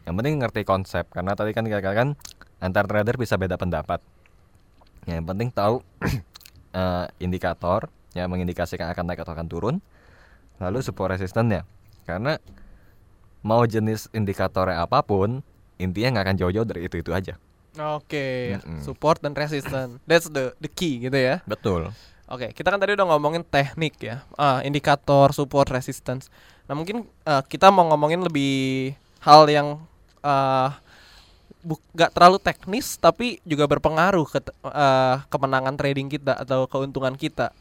yang 0.09 0.17
penting 0.17 0.41
ngerti 0.41 0.65
konsep 0.65 1.05
karena 1.13 1.37
tadi 1.37 1.53
kan 1.53 1.69
kita 1.69 1.93
kan 1.93 2.17
antar 2.65 2.89
trader 2.89 3.21
bisa 3.21 3.37
beda 3.37 3.61
pendapat. 3.61 4.01
Ya, 5.05 5.21
yang 5.21 5.29
penting 5.29 5.53
tahu 5.53 5.85
eh, 6.81 7.07
indikator 7.21 7.93
yang 8.17 8.33
mengindikasikan 8.33 8.89
akan 8.89 9.13
naik 9.13 9.21
atau 9.21 9.37
akan 9.37 9.47
turun. 9.53 9.77
Lalu 10.65 10.81
support 10.81 11.13
resistennya. 11.13 11.69
Karena 12.09 12.41
mau 13.45 13.69
jenis 13.69 14.09
indikatornya 14.17 14.81
apa 14.81 15.05
pun, 15.05 15.45
intinya 15.77 16.17
nggak 16.19 16.25
akan 16.25 16.37
jauh-jauh 16.41 16.65
dari 16.65 16.89
itu-itu 16.89 17.13
aja. 17.13 17.37
Oke, 17.73 18.59
Mm-mm. 18.61 18.85
support 18.85 19.19
dan 19.19 19.33
resistance. 19.33 19.97
That's 20.05 20.29
the 20.29 20.53
the 20.61 20.69
key 20.69 21.01
gitu 21.01 21.17
ya. 21.17 21.41
Betul. 21.45 21.89
Oke, 22.29 22.53
kita 22.53 22.69
kan 22.69 22.81
tadi 22.81 22.93
udah 22.93 23.09
ngomongin 23.13 23.45
teknik 23.45 23.97
ya, 24.01 24.25
Ah, 24.35 24.61
indikator, 24.61 25.33
support, 25.33 25.69
resistance. 25.69 26.29
Nah 26.69 26.73
mungkin 26.73 27.05
eh, 27.05 27.43
kita 27.45 27.69
mau 27.69 27.89
ngomongin 27.89 28.21
lebih 28.21 28.93
hal 29.21 29.49
yang 29.49 29.81
eh, 30.21 30.69
bu- 31.61 31.81
nggak 31.93 32.13
terlalu 32.13 32.39
teknis 32.41 32.97
tapi 32.97 33.41
juga 33.43 33.65
berpengaruh 33.65 34.27
ke 34.27 34.39
eh, 34.65 35.17
kemenangan 35.29 35.75
trading 35.77 36.09
kita 36.09 36.37
atau 36.37 36.65
keuntungan 36.65 37.17
kita, 37.17 37.53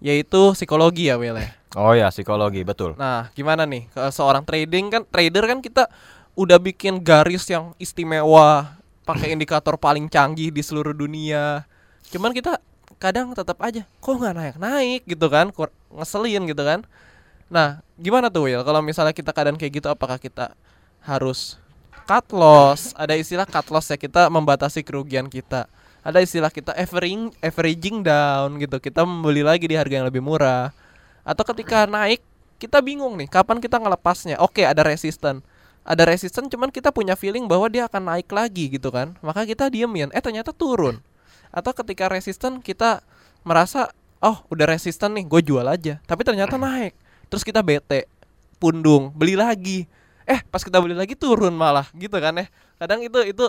yaitu 0.00 0.52
psikologi 0.52 1.08
ya 1.08 1.16
Will 1.16 1.40
ya. 1.40 1.50
Oh 1.74 1.90
ya, 1.90 2.06
psikologi, 2.08 2.62
betul. 2.62 2.94
Nah 2.94 3.28
gimana 3.32 3.64
nih, 3.64 3.88
ke 3.90 4.02
seorang 4.08 4.44
trading 4.44 4.92
kan 4.92 5.02
trader 5.04 5.44
kan 5.44 5.58
kita 5.58 5.88
udah 6.34 6.58
bikin 6.58 6.98
garis 7.00 7.46
yang 7.46 7.74
istimewa, 7.78 8.78
pakai 9.04 9.36
indikator 9.36 9.76
paling 9.76 10.08
canggih 10.08 10.48
di 10.50 10.64
seluruh 10.64 10.96
dunia. 10.96 11.68
Cuman 12.08 12.32
kita 12.32 12.58
kadang 12.96 13.36
tetap 13.36 13.60
aja 13.60 13.84
kok 13.84 14.14
nggak 14.16 14.34
naik 14.34 14.56
naik 14.56 15.02
gitu 15.04 15.26
kan, 15.28 15.52
kur- 15.52 15.74
ngeselin 15.92 16.48
gitu 16.48 16.62
kan. 16.64 16.82
Nah 17.52 17.84
gimana 18.00 18.32
tuh 18.32 18.48
Will? 18.48 18.64
Kalau 18.64 18.80
misalnya 18.80 19.12
kita 19.12 19.30
kadang 19.30 19.60
kayak 19.60 19.78
gitu, 19.78 19.88
apakah 19.92 20.16
kita 20.16 20.56
harus 21.04 21.60
cut 22.08 22.24
loss? 22.32 22.96
Ada 22.96 23.14
istilah 23.20 23.44
cut 23.44 23.68
loss 23.68 23.92
ya 23.92 24.00
kita 24.00 24.32
membatasi 24.32 24.80
kerugian 24.80 25.28
kita. 25.28 25.68
Ada 26.04 26.20
istilah 26.20 26.52
kita 26.52 26.76
averaging 26.76 27.32
averaging 27.40 28.04
down 28.04 28.60
gitu. 28.60 28.76
Kita 28.80 29.04
membeli 29.04 29.40
lagi 29.40 29.64
di 29.64 29.76
harga 29.76 30.00
yang 30.00 30.08
lebih 30.08 30.20
murah. 30.20 30.72
Atau 31.24 31.44
ketika 31.48 31.88
naik 31.88 32.20
kita 32.60 32.80
bingung 32.80 33.16
nih 33.16 33.28
kapan 33.28 33.60
kita 33.60 33.80
ngelepasnya. 33.80 34.40
Oke, 34.40 34.64
ada 34.64 34.84
resisten. 34.84 35.40
Ada 35.84 36.08
resisten 36.08 36.48
cuman 36.48 36.72
kita 36.72 36.88
punya 36.90 37.12
feeling 37.12 37.44
bahwa 37.44 37.68
dia 37.68 37.84
akan 37.84 38.08
naik 38.08 38.32
lagi 38.32 38.72
gitu 38.72 38.88
kan. 38.88 39.12
Maka 39.20 39.44
kita 39.44 39.68
diemin. 39.68 40.08
Eh 40.16 40.24
ternyata 40.24 40.50
turun. 40.50 41.04
Atau 41.52 41.76
ketika 41.76 42.08
resisten 42.08 42.64
kita 42.64 43.04
merasa 43.44 43.92
oh 44.24 44.40
udah 44.48 44.64
resisten 44.64 45.12
nih, 45.20 45.28
gue 45.28 45.40
jual 45.44 45.66
aja. 45.68 46.00
Tapi 46.08 46.24
ternyata 46.24 46.56
naik. 46.56 46.96
Terus 47.28 47.44
kita 47.44 47.60
bete, 47.60 48.08
pundung, 48.56 49.12
beli 49.12 49.36
lagi. 49.36 49.84
Eh 50.24 50.40
pas 50.48 50.64
kita 50.64 50.80
beli 50.80 50.96
lagi 50.96 51.12
turun 51.12 51.52
malah 51.52 51.84
gitu 51.92 52.16
kan 52.16 52.32
ya. 52.40 52.48
Kadang 52.80 53.04
itu 53.04 53.20
itu 53.20 53.44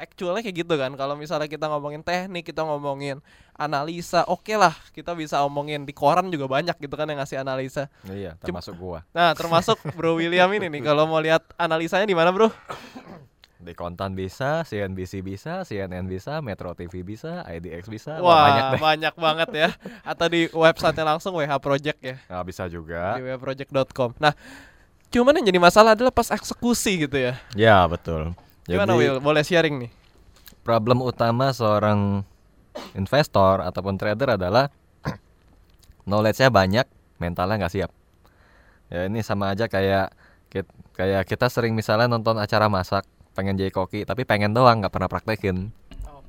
actualnya 0.00 0.40
kayak 0.40 0.64
gitu 0.64 0.74
kan. 0.74 0.90
Kalau 0.96 1.14
misalnya 1.14 1.44
kita 1.44 1.68
ngomongin 1.68 2.00
teknik, 2.00 2.48
kita 2.48 2.64
ngomongin 2.64 3.20
analisa, 3.52 4.24
oke 4.24 4.50
lah 4.56 4.72
kita 4.90 5.12
bisa 5.12 5.44
omongin 5.44 5.84
di 5.84 5.92
koran 5.92 6.32
juga 6.32 6.48
banyak 6.48 6.74
gitu 6.74 6.96
kan 6.96 7.04
yang 7.04 7.20
ngasih 7.20 7.38
analisa. 7.38 7.92
Iya, 8.08 8.34
Cuma- 8.40 8.60
termasuk 8.60 8.74
gua. 8.74 9.04
Nah 9.12 9.36
termasuk 9.36 9.76
Bro 9.92 10.16
William 10.16 10.48
ini 10.50 10.66
nih 10.66 10.82
kalau 10.82 11.04
mau 11.04 11.20
lihat 11.20 11.44
analisanya 11.54 12.08
di 12.08 12.16
mana 12.16 12.32
Bro? 12.32 12.48
Di 13.60 13.76
Kontan 13.76 14.16
bisa, 14.16 14.64
CNBC 14.64 15.20
bisa, 15.20 15.68
CNN 15.68 16.08
bisa, 16.08 16.40
Metro 16.40 16.72
TV 16.72 17.04
bisa, 17.04 17.44
IDX 17.44 17.92
bisa, 17.92 18.16
wah, 18.16 18.48
banyak 18.48 18.64
deh. 18.64 18.80
banyak 18.80 19.14
banget 19.20 19.48
ya. 19.52 19.68
Atau 20.00 20.32
di 20.32 20.48
websitenya 20.48 21.04
langsung 21.04 21.36
WH 21.36 21.60
Project 21.60 21.98
ya 22.00 22.16
Nah, 22.32 22.40
bisa 22.40 22.64
juga. 22.72 23.20
di 23.20 23.28
whproject.com. 23.28 24.16
Nah 24.16 24.32
cuman 25.12 25.36
yang 25.36 25.52
jadi 25.52 25.60
masalah 25.60 25.92
adalah 25.92 26.08
pas 26.08 26.32
eksekusi 26.32 27.04
gitu 27.04 27.20
ya. 27.20 27.36
Ya, 27.52 27.84
betul. 27.84 28.32
Gimana 28.68 28.92
Jadi, 28.96 29.00
Will? 29.00 29.16
Boleh 29.22 29.44
sharing 29.44 29.76
nih? 29.86 29.90
problem 30.60 31.00
utama 31.02 31.50
seorang 31.50 32.22
investor 32.94 33.64
ataupun 33.64 33.96
trader 33.96 34.36
adalah 34.38 34.68
knowledge-nya 36.08 36.52
banyak 36.52 36.86
mentalnya 37.18 37.66
nggak 37.66 37.74
siap 37.74 37.90
ya 38.90 39.06
ini 39.08 39.24
sama 39.24 39.52
aja 39.52 39.66
kayak 39.66 40.14
kayak 40.94 41.22
kita 41.26 41.46
sering 41.48 41.72
misalnya 41.74 42.10
nonton 42.10 42.36
acara 42.36 42.66
masak 42.66 43.06
pengen 43.34 43.56
jadi 43.56 43.72
koki 43.72 44.04
tapi 44.04 44.26
pengen 44.26 44.52
doang 44.52 44.82
nggak 44.82 44.92
pernah 44.92 45.08
praktekin 45.10 45.70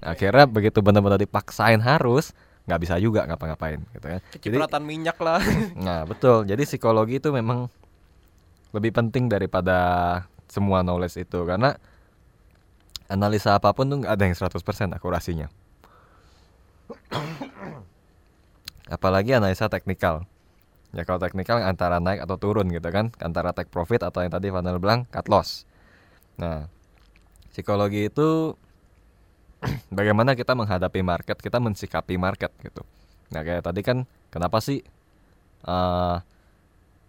akhirnya 0.01 0.45
begitu 0.49 0.81
benar-benar 0.81 1.21
dipaksain 1.21 1.81
harus 1.81 2.33
nggak 2.65 2.79
bisa 2.81 2.95
juga 3.01 3.25
ngapa-ngapain 3.25 3.81
gitu 3.97 4.05
kan 4.05 4.21
jadi 4.37 4.57
Kecipratan 4.57 4.83
minyak 4.85 5.17
lah. 5.17 5.41
nah 5.85 6.05
betul 6.05 6.45
jadi 6.45 6.61
psikologi 6.61 7.17
itu 7.17 7.33
memang 7.33 7.69
lebih 8.71 8.93
penting 8.93 9.27
daripada 9.27 9.77
semua 10.45 10.85
knowledge 10.85 11.25
itu 11.25 11.41
karena 11.43 11.75
analisa 13.11 13.59
apa 13.59 13.75
pun 13.75 13.91
tuh 13.91 13.99
nggak 13.99 14.13
ada 14.15 14.23
yang 14.23 14.35
100% 14.39 14.95
akurasinya. 14.95 15.51
Apalagi 18.95 19.35
analisa 19.35 19.67
teknikal. 19.67 20.23
Ya 20.91 21.07
kalau 21.07 21.19
teknikal 21.23 21.59
antara 21.63 21.99
naik 22.03 22.23
atau 22.23 22.35
turun 22.35 22.67
gitu 22.67 22.87
kan 22.91 23.15
antara 23.23 23.55
take 23.55 23.71
profit 23.71 24.03
atau 24.03 24.23
yang 24.23 24.31
tadi 24.31 24.51
Vanel 24.51 24.79
bilang 24.79 25.07
cut 25.07 25.27
loss. 25.31 25.63
Nah 26.35 26.67
psikologi 27.51 28.11
itu 28.11 28.55
bagaimana 29.97 30.35
kita 30.35 30.51
menghadapi 30.55 30.99
market 31.03 31.39
kita 31.39 31.63
mensikapi 31.63 32.19
market 32.19 32.51
gitu. 32.59 32.83
Nah 33.31 33.43
kayak 33.43 33.63
tadi 33.63 33.81
kan 33.87 34.03
kenapa 34.31 34.59
sih 34.59 34.83
eh, 35.63 36.15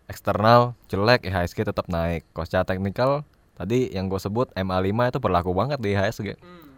eksternal 0.06 0.78
jelek 0.86 1.26
IHSG 1.26 1.66
tetap 1.66 1.90
naik. 1.90 2.22
Secara 2.38 2.62
teknikal 2.62 3.26
tadi 3.56 3.92
yang 3.92 4.08
gue 4.08 4.20
sebut 4.20 4.48
MA5 4.56 4.92
itu 5.12 5.18
berlaku 5.20 5.52
banget 5.52 5.78
di 5.78 5.92
IHSG 5.92 6.28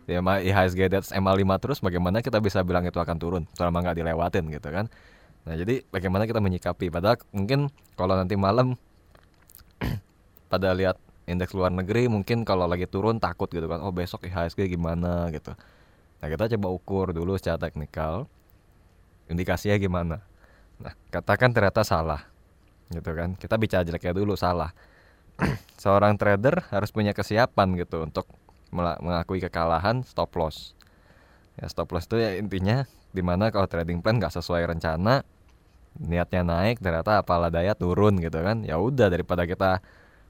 di 0.04 0.12
MA 0.20 0.44
IHSG 0.44 0.80
di 0.92 0.96
atas 1.00 1.12
MA5 1.16 1.44
terus 1.60 1.78
bagaimana 1.80 2.20
kita 2.20 2.38
bisa 2.38 2.60
bilang 2.60 2.84
itu 2.84 2.96
akan 3.00 3.16
turun 3.16 3.42
selama 3.56 3.80
nggak 3.80 3.96
dilewatin 4.04 4.44
gitu 4.52 4.68
kan? 4.68 4.92
Nah 5.48 5.54
jadi 5.56 5.80
bagaimana 5.88 6.28
kita 6.28 6.40
menyikapi? 6.44 6.92
Padahal 6.92 7.20
mungkin 7.32 7.72
kalau 7.96 8.14
nanti 8.16 8.36
malam 8.36 8.76
pada 10.52 10.76
lihat 10.76 11.00
indeks 11.24 11.56
luar 11.56 11.72
negeri 11.72 12.12
mungkin 12.12 12.44
kalau 12.44 12.68
lagi 12.68 12.84
turun 12.84 13.16
takut 13.16 13.48
gitu 13.48 13.64
kan 13.64 13.80
oh 13.80 13.92
besok 13.92 14.28
IHSG 14.28 14.68
gimana? 14.68 15.32
gitu. 15.32 15.56
Nah 16.20 16.26
kita 16.28 16.52
coba 16.56 16.68
ukur 16.68 17.06
dulu 17.16 17.40
secara 17.40 17.56
teknikal 17.56 18.28
indikasinya 19.32 19.80
gimana. 19.80 20.16
Nah 20.76 20.92
katakan 21.08 21.56
ternyata 21.56 21.80
salah 21.80 22.28
gitu 22.92 23.08
kan? 23.16 23.40
Kita 23.40 23.56
bicara 23.56 23.88
jeleknya 23.88 24.12
dulu 24.12 24.36
salah 24.36 24.68
seorang 25.82 26.14
trader 26.16 26.66
harus 26.70 26.90
punya 26.94 27.12
kesiapan 27.16 27.74
gitu 27.78 28.04
untuk 28.04 28.28
mengakui 28.74 29.38
kekalahan 29.38 30.02
stop 30.02 30.34
loss. 30.34 30.74
Ya 31.58 31.70
stop 31.70 31.94
loss 31.94 32.10
itu 32.10 32.18
ya 32.18 32.34
intinya 32.34 32.86
di 33.14 33.22
mana 33.22 33.54
kalau 33.54 33.70
trading 33.70 34.02
plan 34.02 34.18
nggak 34.18 34.34
sesuai 34.34 34.66
rencana 34.66 35.22
niatnya 35.94 36.42
naik 36.42 36.82
ternyata 36.82 37.22
apalah 37.22 37.54
daya 37.54 37.78
turun 37.78 38.18
gitu 38.18 38.42
kan. 38.42 38.66
Ya 38.66 38.82
udah 38.82 39.06
daripada 39.06 39.46
kita 39.46 39.78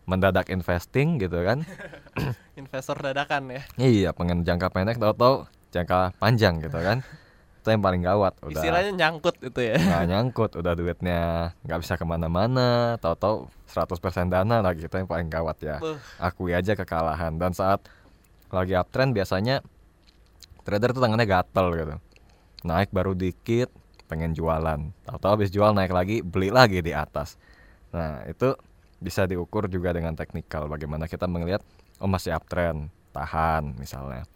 mendadak 0.04 0.52
investing 0.52 1.16
gitu 1.16 1.40
kan. 1.40 1.64
Investor 2.54 3.02
dadakan 3.02 3.50
ya. 3.50 3.62
iya 3.82 4.10
pengen 4.14 4.46
jangka 4.46 4.70
pendek 4.70 5.02
tahu-tahu 5.02 5.50
jangka 5.74 6.14
panjang 6.22 6.62
gitu 6.62 6.78
kan 6.78 7.02
itu 7.64 7.72
yang 7.72 7.80
paling 7.80 8.04
gawat 8.04 8.36
udah. 8.44 8.60
Istilahnya 8.60 8.92
nyangkut 8.92 9.40
itu 9.40 9.60
ya. 9.64 9.80
nggak 9.80 10.04
nyangkut 10.12 10.52
udah 10.60 10.76
duitnya 10.76 11.20
nggak 11.64 11.80
bisa 11.80 11.96
ke 11.96 12.04
mana-mana. 12.04 13.00
Tahu-tahu 13.00 13.48
100% 13.72 14.28
dana 14.28 14.60
lagi 14.60 14.84
itu 14.84 14.92
yang 14.92 15.08
paling 15.08 15.32
gawat 15.32 15.56
ya. 15.64 15.80
Buh. 15.80 15.96
akui 16.20 16.52
aja 16.52 16.76
kekalahan. 16.76 17.40
Dan 17.40 17.56
saat 17.56 17.80
lagi 18.52 18.76
uptrend 18.76 19.16
biasanya 19.16 19.64
trader 20.68 20.92
tuh 20.92 21.00
tangannya 21.00 21.24
gatel 21.24 21.66
gitu. 21.72 21.94
Naik 22.68 22.92
baru 22.92 23.16
dikit 23.16 23.72
pengen 24.12 24.36
jualan. 24.36 24.92
Tahu-tahu 25.08 25.32
habis 25.40 25.48
jual 25.48 25.72
naik 25.72 25.96
lagi 25.96 26.20
beli 26.20 26.52
lagi 26.52 26.84
di 26.84 26.92
atas. 26.92 27.40
Nah 27.96 28.28
itu 28.28 28.52
bisa 29.00 29.24
diukur 29.24 29.72
juga 29.72 29.96
dengan 29.96 30.12
teknikal 30.12 30.68
bagaimana 30.68 31.08
kita 31.08 31.24
melihat 31.24 31.64
oh 31.96 32.12
masih 32.12 32.36
uptrend 32.36 32.92
tahan 33.16 33.72
misalnya. 33.80 34.28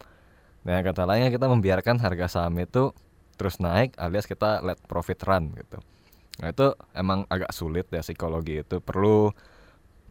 Nah 0.65 0.81
kata 0.81 1.05
lainnya 1.05 1.29
kita 1.29 1.45
membiarkan 1.45 2.01
harga 2.01 2.41
saham 2.41 2.57
itu 2.57 2.97
terus 3.39 3.63
naik 3.63 3.95
alias 3.95 4.27
kita 4.27 4.61
let 4.67 4.83
profit 4.91 5.23
run 5.23 5.55
gitu. 5.55 5.79
Nah 6.43 6.51
itu 6.51 6.75
emang 6.95 7.23
agak 7.31 7.55
sulit 7.55 7.87
ya 7.89 8.03
psikologi 8.03 8.67
itu. 8.67 8.83
Perlu 8.83 9.31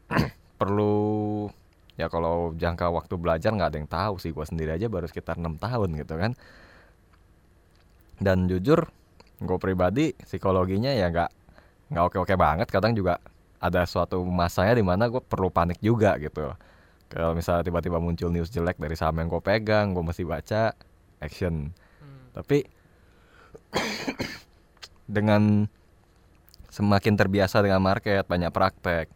perlu 0.60 0.96
ya 2.00 2.08
kalau 2.08 2.56
jangka 2.56 2.88
waktu 2.88 3.16
belajar 3.20 3.52
nggak 3.52 3.70
ada 3.76 3.78
yang 3.78 3.92
tahu 3.92 4.16
sih. 4.18 4.32
Gua 4.32 4.48
sendiri 4.48 4.76
aja 4.76 4.88
baru 4.88 5.08
sekitar 5.12 5.36
enam 5.36 5.60
tahun 5.60 6.00
gitu 6.00 6.16
kan. 6.16 6.32
Dan 8.18 8.48
jujur 8.50 8.90
gue 9.38 9.58
pribadi 9.62 10.18
psikologinya 10.18 10.90
ya 10.90 11.14
nggak 11.14 11.32
nggak 11.94 12.04
oke 12.08 12.18
oke 12.24 12.34
banget. 12.40 12.68
Kadang 12.72 12.96
juga 12.96 13.20
ada 13.60 13.84
suatu 13.84 14.24
masanya 14.24 14.74
di 14.78 14.86
mana 14.86 15.12
gue 15.12 15.22
perlu 15.22 15.52
panik 15.52 15.84
juga 15.84 16.16
gitu. 16.18 16.54
Kalau 17.08 17.32
misalnya 17.32 17.64
tiba-tiba 17.64 18.04
muncul 18.04 18.28
news 18.32 18.52
jelek 18.52 18.76
dari 18.80 18.96
saham 19.00 19.20
yang 19.24 19.32
gue 19.32 19.40
pegang 19.40 19.96
gue 19.96 20.04
mesti 20.04 20.24
baca 20.28 20.76
action. 21.24 21.72
Hmm. 21.98 22.30
tapi 22.30 22.62
dengan 25.16 25.66
semakin 26.72 27.14
terbiasa 27.18 27.64
dengan 27.64 27.82
market 27.82 28.28
banyak 28.28 28.52
praktek 28.54 29.10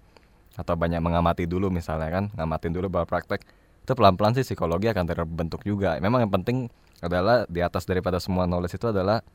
atau 0.57 0.73
banyak 0.75 0.99
mengamati 0.99 1.47
dulu 1.47 1.71
misalnya 1.71 2.09
kan 2.11 2.25
ngamatin 2.35 2.73
dulu 2.75 2.87
baru 2.91 3.07
praktek 3.07 3.45
itu 3.81 3.91
pelan-pelan 3.97 4.37
sih 4.37 4.45
psikologi 4.45 4.87
akan 4.93 5.05
terbentuk 5.09 5.65
juga. 5.65 5.97
Memang 5.97 6.23
yang 6.23 6.33
penting 6.33 6.69
adalah 7.01 7.49
di 7.49 7.65
atas 7.65 7.89
daripada 7.89 8.21
semua 8.21 8.45
knowledge 8.45 8.77
itu 8.77 8.87
adalah 8.93 9.25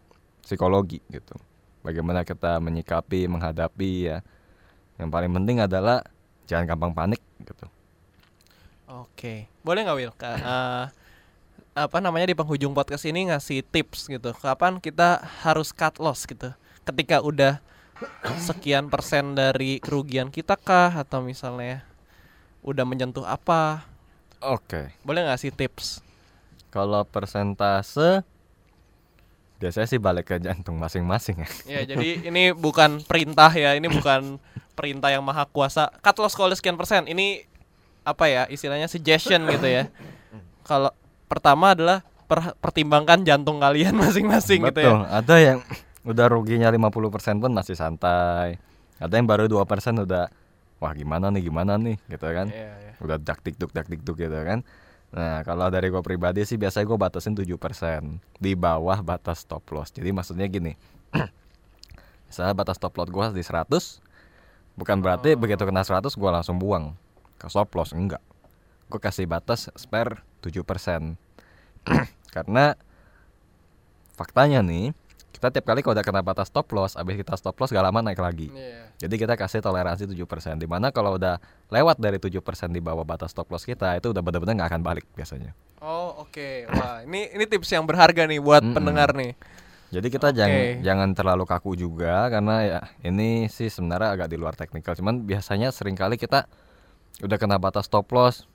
psikologi 0.47 1.03
gitu. 1.11 1.35
Bagaimana 1.83 2.23
kita 2.23 2.63
menyikapi 2.63 3.27
menghadapi 3.27 3.91
ya. 4.07 4.19
Yang 4.97 5.11
paling 5.11 5.33
penting 5.35 5.57
adalah 5.67 6.07
jangan 6.47 6.65
gampang 6.73 6.95
panik 6.95 7.21
gitu. 7.43 7.67
Oke, 8.87 9.51
boleh 9.67 9.83
nggak 9.83 9.99
Will? 9.99 10.15
Ka- 10.15 10.39
eh, 10.39 10.85
apa 11.77 12.01
namanya 12.01 12.33
di 12.33 12.37
penghujung 12.37 12.73
podcast 12.73 13.05
ini 13.05 13.29
ngasih 13.29 13.61
tips 13.61 14.09
gitu. 14.09 14.33
Kapan 14.33 14.81
kita 14.81 15.21
harus 15.45 15.77
cut 15.77 16.01
loss 16.01 16.25
gitu? 16.25 16.57
Ketika 16.89 17.21
udah 17.21 17.61
sekian 18.41 18.89
persen 18.89 19.37
dari 19.37 19.77
kerugian 19.85 20.33
kita 20.33 20.57
kah? 20.57 20.89
Atau 20.97 21.21
misalnya 21.21 21.85
udah 22.65 22.89
menyentuh 22.89 23.29
apa? 23.29 23.85
oke 24.37 24.93
Boleh 25.05 25.25
nggak 25.29 25.41
sih 25.41 25.53
tips? 25.53 26.01
kalau 26.67 27.09
persentase 27.09 28.21
biasanya 29.57 29.89
sih 29.89 29.97
balik 29.97 30.29
ke 30.29 30.37
jantung 30.37 30.77
masing-masing 30.77 31.41
ya 31.41 31.49
Ya, 31.65 31.81
jadi 31.97 32.21
ini 32.21 32.53
bukan 32.53 33.01
perintah 33.01 33.49
ya, 33.49 33.73
ini 33.73 33.89
bukan 33.89 34.37
perintah 34.77 35.09
yang 35.09 35.25
maha 35.25 35.49
kuasa. 35.49 35.89
Cut 36.05 36.21
loss 36.21 36.37
kalau 36.37 36.53
sekian 36.53 36.77
persen. 36.77 37.09
Ini 37.09 37.49
apa 38.05 38.29
ya? 38.29 38.45
Istilahnya 38.45 38.93
suggestion 38.93 39.49
gitu 39.49 39.65
ya. 39.65 39.89
Kalau 40.69 40.93
pertama 41.27 41.75
adalah 41.75 42.03
per- 42.27 42.59
pertimbangkan 42.59 43.23
jantung 43.23 43.63
kalian 43.63 43.95
masing-masing 44.03 44.67
gitu 44.67 44.81
ya. 44.83 45.07
Ada 45.07 45.37
yang 45.39 45.59
udah 46.11 46.27
ruginya 46.31 46.71
50% 46.71 47.43
pun 47.43 47.51
masih 47.55 47.79
santai. 47.79 48.59
Ada 48.99 49.19
yang 49.19 49.29
baru 49.29 49.47
2% 49.51 49.63
udah 50.07 50.31
wah 50.77 50.93
gimana 50.93 51.33
nih 51.33 51.43
gimana 51.49 51.79
nih 51.79 51.97
gitu 52.11 52.27
kan. 52.27 52.47
Iya, 52.51 52.73
iya. 52.79 52.93
Udah 53.03 53.17
dak 53.21 53.43
duk 53.45 53.71
dak 53.71 53.87
duk 53.89 54.17
gitu 54.19 54.39
kan. 54.43 54.67
Nah, 55.15 55.47
kalau 55.47 55.71
dari 55.71 55.87
gue 55.89 56.03
pribadi 56.03 56.43
sih 56.43 56.59
biasanya 56.59 56.85
gue 56.85 56.99
batasin 56.99 57.33
7% 57.39 57.47
di 58.43 58.53
bawah 58.59 58.99
batas 59.07 59.47
stop 59.47 59.63
loss. 59.71 59.95
Jadi 59.95 60.11
maksudnya 60.11 60.51
gini. 60.51 60.75
Misalnya 62.27 62.59
batas 62.59 62.77
stop 62.83 62.99
loss 62.99 63.09
gue 63.09 63.25
di 63.39 63.45
100 63.47 63.71
bukan 64.77 65.01
berarti 65.01 65.33
begitu 65.39 65.65
kena 65.65 65.81
100 65.87 66.11
gue 66.13 66.31
langsung 66.31 66.61
buang 66.61 66.93
ke 67.39 67.47
stop 67.47 67.71
loss 67.79 67.95
enggak. 67.95 68.21
Gue 68.91 68.99
kasih 68.99 69.31
batas 69.31 69.71
spare 69.79 70.26
7%. 70.41 71.17
Karena 72.35 72.75
faktanya 74.17 74.61
nih 74.61 74.93
kita 75.31 75.53
tiap 75.53 75.69
kali 75.69 75.85
kalau 75.85 75.93
udah 75.93 76.01
kena 76.01 76.25
batas 76.25 76.49
stop 76.49 76.65
loss 76.73 76.97
abis 76.97 77.21
kita 77.21 77.37
stop 77.37 77.53
loss 77.61 77.69
gak 77.69 77.85
lama 77.85 78.01
naik 78.01 78.17
lagi 78.17 78.49
Iya. 78.49 78.89
jadi 79.05 79.15
kita 79.21 79.35
kasih 79.37 79.61
toleransi 79.61 80.09
7% 80.09 80.17
di 80.57 80.65
mana 80.65 80.89
kalau 80.89 81.21
udah 81.21 81.37
lewat 81.69 82.01
dari 82.01 82.17
7% 82.17 82.41
di 82.73 82.81
bawah 82.81 83.05
batas 83.05 83.37
stop 83.37 83.53
loss 83.53 83.69
kita 83.69 84.01
itu 84.01 84.17
udah 84.17 84.25
benar-benar 84.25 84.57
nggak 84.57 84.71
akan 84.73 84.83
balik 84.83 85.05
biasanya 85.13 85.53
Oh, 85.77 86.25
oke. 86.25 86.65
Wah, 86.73 87.05
ini 87.05 87.29
ini 87.37 87.45
tips 87.45 87.69
yang 87.69 87.85
berharga 87.85 88.25
nih 88.25 88.41
buat 88.41 88.65
Mm-mm. 88.65 88.73
pendengar 88.75 89.13
nih. 89.13 89.37
jadi 89.93 90.09
kita 90.09 90.33
Oke. 90.33 90.37
jangan 90.41 90.63
jangan 90.81 91.09
terlalu 91.13 91.45
kaku 91.45 91.77
juga 91.77 92.33
karena 92.33 92.55
ya 92.65 92.81
ini 93.05 93.47
sih 93.47 93.69
sebenarnya 93.69 94.17
agak 94.17 94.29
di 94.33 94.41
luar 94.41 94.57
teknikal 94.57 94.97
cuman 94.97 95.21
biasanya 95.23 95.69
sering 95.69 95.95
kali 95.95 96.17
kita 96.17 96.49
udah 97.21 97.37
kena 97.37 97.61
batas 97.61 97.87
stop 97.87 98.09
loss 98.09 98.49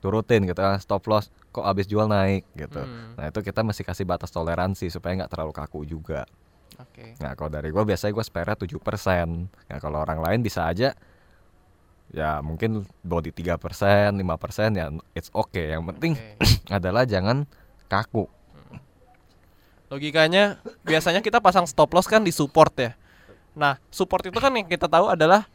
turutin 0.00 0.48
gitu 0.48 0.56
kan 0.56 0.80
stop 0.80 1.04
loss 1.06 1.28
kok 1.52 1.64
abis 1.64 1.86
jual 1.86 2.08
naik? 2.08 2.48
Gitu. 2.56 2.80
Hmm, 2.80 3.14
nah 3.14 3.28
itu 3.28 3.40
kita 3.44 3.60
masih 3.60 3.84
kasih 3.84 4.08
batas 4.08 4.32
toleransi 4.32 4.88
supaya 4.88 5.20
nggak 5.20 5.30
terlalu 5.30 5.52
kaku 5.52 5.84
juga. 5.84 6.24
Oke. 6.80 7.14
Nah 7.20 7.36
kalau 7.36 7.52
dari 7.52 7.68
gue 7.68 7.84
biasanya 7.84 8.16
gue 8.16 8.24
spare 8.24 8.56
7% 8.56 8.72
Nah 9.68 9.78
kalau 9.82 10.00
orang 10.00 10.24
lain 10.24 10.40
bisa 10.40 10.64
aja 10.64 10.96
Ya 12.10 12.42
mungkin 12.42 12.82
body 13.06 13.30
3%, 13.30 13.60
5% 13.60 14.18
ya 14.74 14.90
it's 15.14 15.30
okay. 15.30 15.76
Yang 15.76 15.84
penting 15.94 16.12
Oke. 16.18 16.72
adalah 16.78 17.06
jangan 17.06 17.46
kaku. 17.86 18.26
Logikanya 19.90 20.58
biasanya 20.86 21.22
kita 21.22 21.42
pasang 21.42 21.66
stop 21.66 21.90
loss 21.94 22.10
kan 22.10 22.22
di 22.22 22.34
support 22.34 22.74
ya. 22.78 22.94
Nah, 23.54 23.78
support 23.90 24.22
itu 24.26 24.38
kan 24.38 24.54
yang 24.54 24.66
kita 24.66 24.86
tahu 24.86 25.10
adalah 25.10 25.50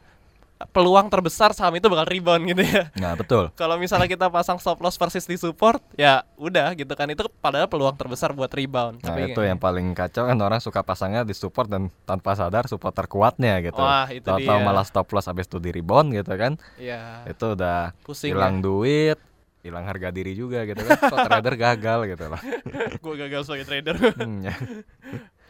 peluang 0.55 1.11
terbesar 1.11 1.51
saham 1.51 1.75
itu 1.75 1.91
bakal 1.91 2.07
rebound 2.07 2.47
gitu 2.47 2.63
ya. 2.63 2.87
Nah, 2.95 3.11
betul. 3.13 3.51
Kalau 3.59 3.75
misalnya 3.75 4.07
kita 4.07 4.31
pasang 4.31 4.55
stop 4.55 4.79
loss 4.79 4.95
versus 4.95 5.27
di 5.27 5.35
support, 5.35 5.83
ya 5.99 6.23
udah 6.39 6.71
gitu 6.73 6.91
kan 6.95 7.11
itu 7.11 7.27
padahal 7.43 7.67
peluang 7.67 7.91
terbesar 7.93 8.31
buat 8.31 8.47
rebound. 8.47 9.03
Nah, 9.03 9.11
Tapi- 9.11 9.35
itu 9.35 9.41
yang 9.43 9.59
paling 9.59 9.91
kacau 9.91 10.23
kan 10.23 10.37
orang 10.39 10.63
suka 10.63 10.79
pasangnya 10.79 11.27
di 11.27 11.35
support 11.35 11.67
dan 11.67 11.91
tanpa 12.07 12.39
sadar 12.39 12.71
support 12.71 12.95
terkuatnya 12.95 13.59
gitu. 13.59 13.83
Wah, 13.83 14.07
itu 14.07 14.23
Tahu-tahu 14.23 14.59
dia. 14.59 14.65
malah 14.65 14.87
stop 14.87 15.11
loss 15.11 15.27
habis 15.27 15.43
itu 15.43 15.59
di 15.59 15.75
rebound 15.75 16.15
gitu 16.15 16.31
kan. 16.39 16.55
ya 16.79 17.27
Itu 17.27 17.59
udah 17.59 17.91
pusing 18.07 18.31
hilang 18.31 18.63
duit, 18.63 19.19
hilang 19.59 19.83
harga 19.83 20.07
diri 20.07 20.31
juga 20.39 20.63
gitu 20.63 20.79
kan. 20.87 20.95
Kok 21.11 21.19
trader 21.27 21.55
gagal 21.59 21.99
gitu 22.15 22.25
loh. 22.31 22.41
gue 23.03 23.15
gagal 23.27 23.41
sebagai 23.43 23.67
trader. 23.67 23.95
Hmm, 24.23 24.39
ya. 24.39 24.55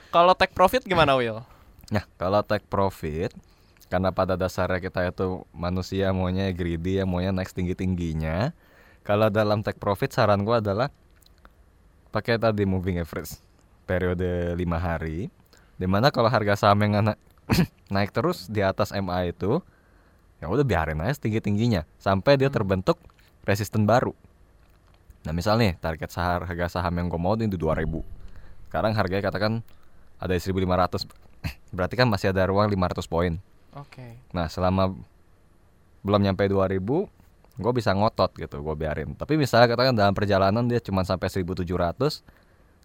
Kalau 0.10 0.34
take 0.34 0.58
profit 0.58 0.82
gimana 0.82 1.14
Will? 1.14 1.46
Nah, 1.94 2.10
kalau 2.18 2.42
take 2.42 2.66
profit 2.66 3.30
karena 3.86 4.10
pada 4.10 4.34
dasarnya 4.34 4.82
kita 4.82 5.06
itu 5.06 5.46
manusia 5.54 6.10
maunya 6.10 6.50
greedy 6.50 6.98
ya, 6.98 7.06
maunya 7.06 7.30
naik 7.30 7.54
tinggi-tingginya. 7.54 8.52
Kalau 9.06 9.30
dalam 9.30 9.62
take 9.62 9.78
profit 9.78 10.10
saran 10.10 10.42
gua 10.42 10.58
adalah 10.58 10.90
pakai 12.10 12.42
tadi 12.42 12.66
moving 12.66 12.98
average 12.98 13.38
periode 13.86 14.58
5 14.58 14.66
hari. 14.82 15.30
Di 15.78 15.86
mana 15.86 16.10
kalau 16.10 16.32
harga 16.32 16.58
saham 16.58 16.82
yang 16.82 17.14
na- 17.14 17.20
naik 17.94 18.10
terus 18.10 18.50
di 18.50 18.66
atas 18.66 18.90
MA 18.90 19.30
itu 19.30 19.62
ya 20.42 20.50
udah 20.50 20.66
biarin 20.66 21.00
aja 21.06 21.16
tinggi-tingginya 21.22 21.86
sampai 22.02 22.42
dia 22.42 22.50
terbentuk 22.50 22.98
resisten 23.46 23.86
baru. 23.86 24.18
Nah, 25.26 25.34
misalnya 25.34 25.74
nih, 25.74 25.76
target 25.82 26.10
sahar 26.14 26.46
harga 26.46 26.78
saham 26.82 26.94
yang 27.02 27.10
gue 27.10 27.18
mau 27.18 27.34
itu 27.34 27.58
2000. 27.58 28.02
Sekarang 28.70 28.94
harganya 28.94 29.24
katakan 29.30 29.66
ada 30.18 30.34
di 30.34 30.42
1500 30.42 31.06
berarti 31.76 31.96
kan 31.98 32.08
masih 32.10 32.34
ada 32.34 32.50
ruang 32.50 32.70
500 32.72 33.06
poin 33.06 33.38
Oke. 33.76 34.20
nah 34.32 34.48
selama 34.48 34.96
belum 36.02 36.22
nyampe 36.22 36.48
2000 36.48 36.80
gue 37.56 37.72
bisa 37.72 37.96
ngotot 37.96 38.36
gitu 38.36 38.60
gue 38.60 38.76
biarin 38.76 39.16
tapi 39.16 39.40
misalnya 39.40 39.72
katakan 39.72 39.96
dalam 39.96 40.12
perjalanan 40.12 40.68
dia 40.68 40.84
cuma 40.84 41.08
sampai 41.08 41.32
1700 41.32 41.64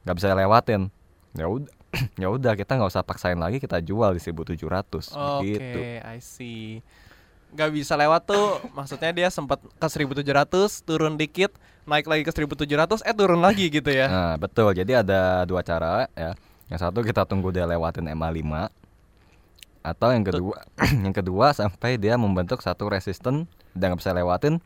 nggak 0.06 0.16
bisa 0.16 0.34
lewatin 0.34 0.88
ya 1.34 1.46
udah 1.50 1.74
ya 2.22 2.28
udah 2.30 2.52
kita 2.54 2.78
nggak 2.78 2.90
usah 2.90 3.02
paksain 3.02 3.38
lagi 3.38 3.58
kita 3.58 3.82
jual 3.82 4.14
di 4.14 4.22
1700 4.22 4.62
Oke, 5.10 5.42
gitu 5.42 5.78
I 6.06 6.18
see. 6.22 6.80
Gak 7.50 7.74
bisa 7.74 7.98
lewat 7.98 8.30
tuh, 8.30 8.62
maksudnya 8.78 9.10
dia 9.10 9.26
sempat 9.26 9.58
ke 9.58 9.86
1700, 9.90 10.22
turun 10.86 11.18
dikit, 11.18 11.50
naik 11.82 12.06
lagi 12.06 12.22
ke 12.22 12.30
1700, 12.30 13.02
eh 13.02 13.10
turun 13.10 13.42
lagi 13.42 13.66
gitu 13.66 13.90
ya. 13.90 14.06
nah 14.06 14.32
betul 14.38 14.70
jadi 14.70 15.02
ada 15.02 15.42
dua 15.50 15.66
cara 15.66 16.06
ya 16.14 16.38
yang 16.70 16.78
satu 16.78 17.02
kita 17.02 17.26
tunggu 17.26 17.50
dia 17.50 17.66
lewatin 17.66 18.06
MA 18.14 18.30
5 18.30 18.79
atau 19.80 20.12
yang 20.12 20.24
kedua 20.24 20.56
yang 21.04 21.14
kedua 21.14 21.56
sampai 21.56 21.96
dia 21.96 22.20
membentuk 22.20 22.60
satu 22.60 22.92
resisten 22.92 23.48
dan 23.72 23.92
nggak 23.92 24.00
bisa 24.04 24.12
lewatin 24.12 24.60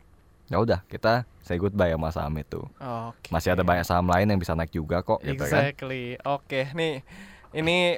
ya 0.45 0.61
udah 0.61 0.85
kita 0.85 1.25
say 1.41 1.57
goodbye 1.57 1.89
sama 1.93 2.09
saham 2.13 2.35
itu 2.37 2.61
Oke. 2.77 3.29
masih 3.33 3.57
ada 3.57 3.65
banyak 3.65 3.85
saham 3.85 4.05
lain 4.05 4.29
yang 4.29 4.37
bisa 4.37 4.53
naik 4.53 4.69
juga 4.69 5.01
kok 5.01 5.21
gitu 5.25 5.41
kan 5.41 5.73
Exactly. 5.73 6.21
Oke, 6.21 6.69
nih 6.77 7.01
ini 7.55 7.97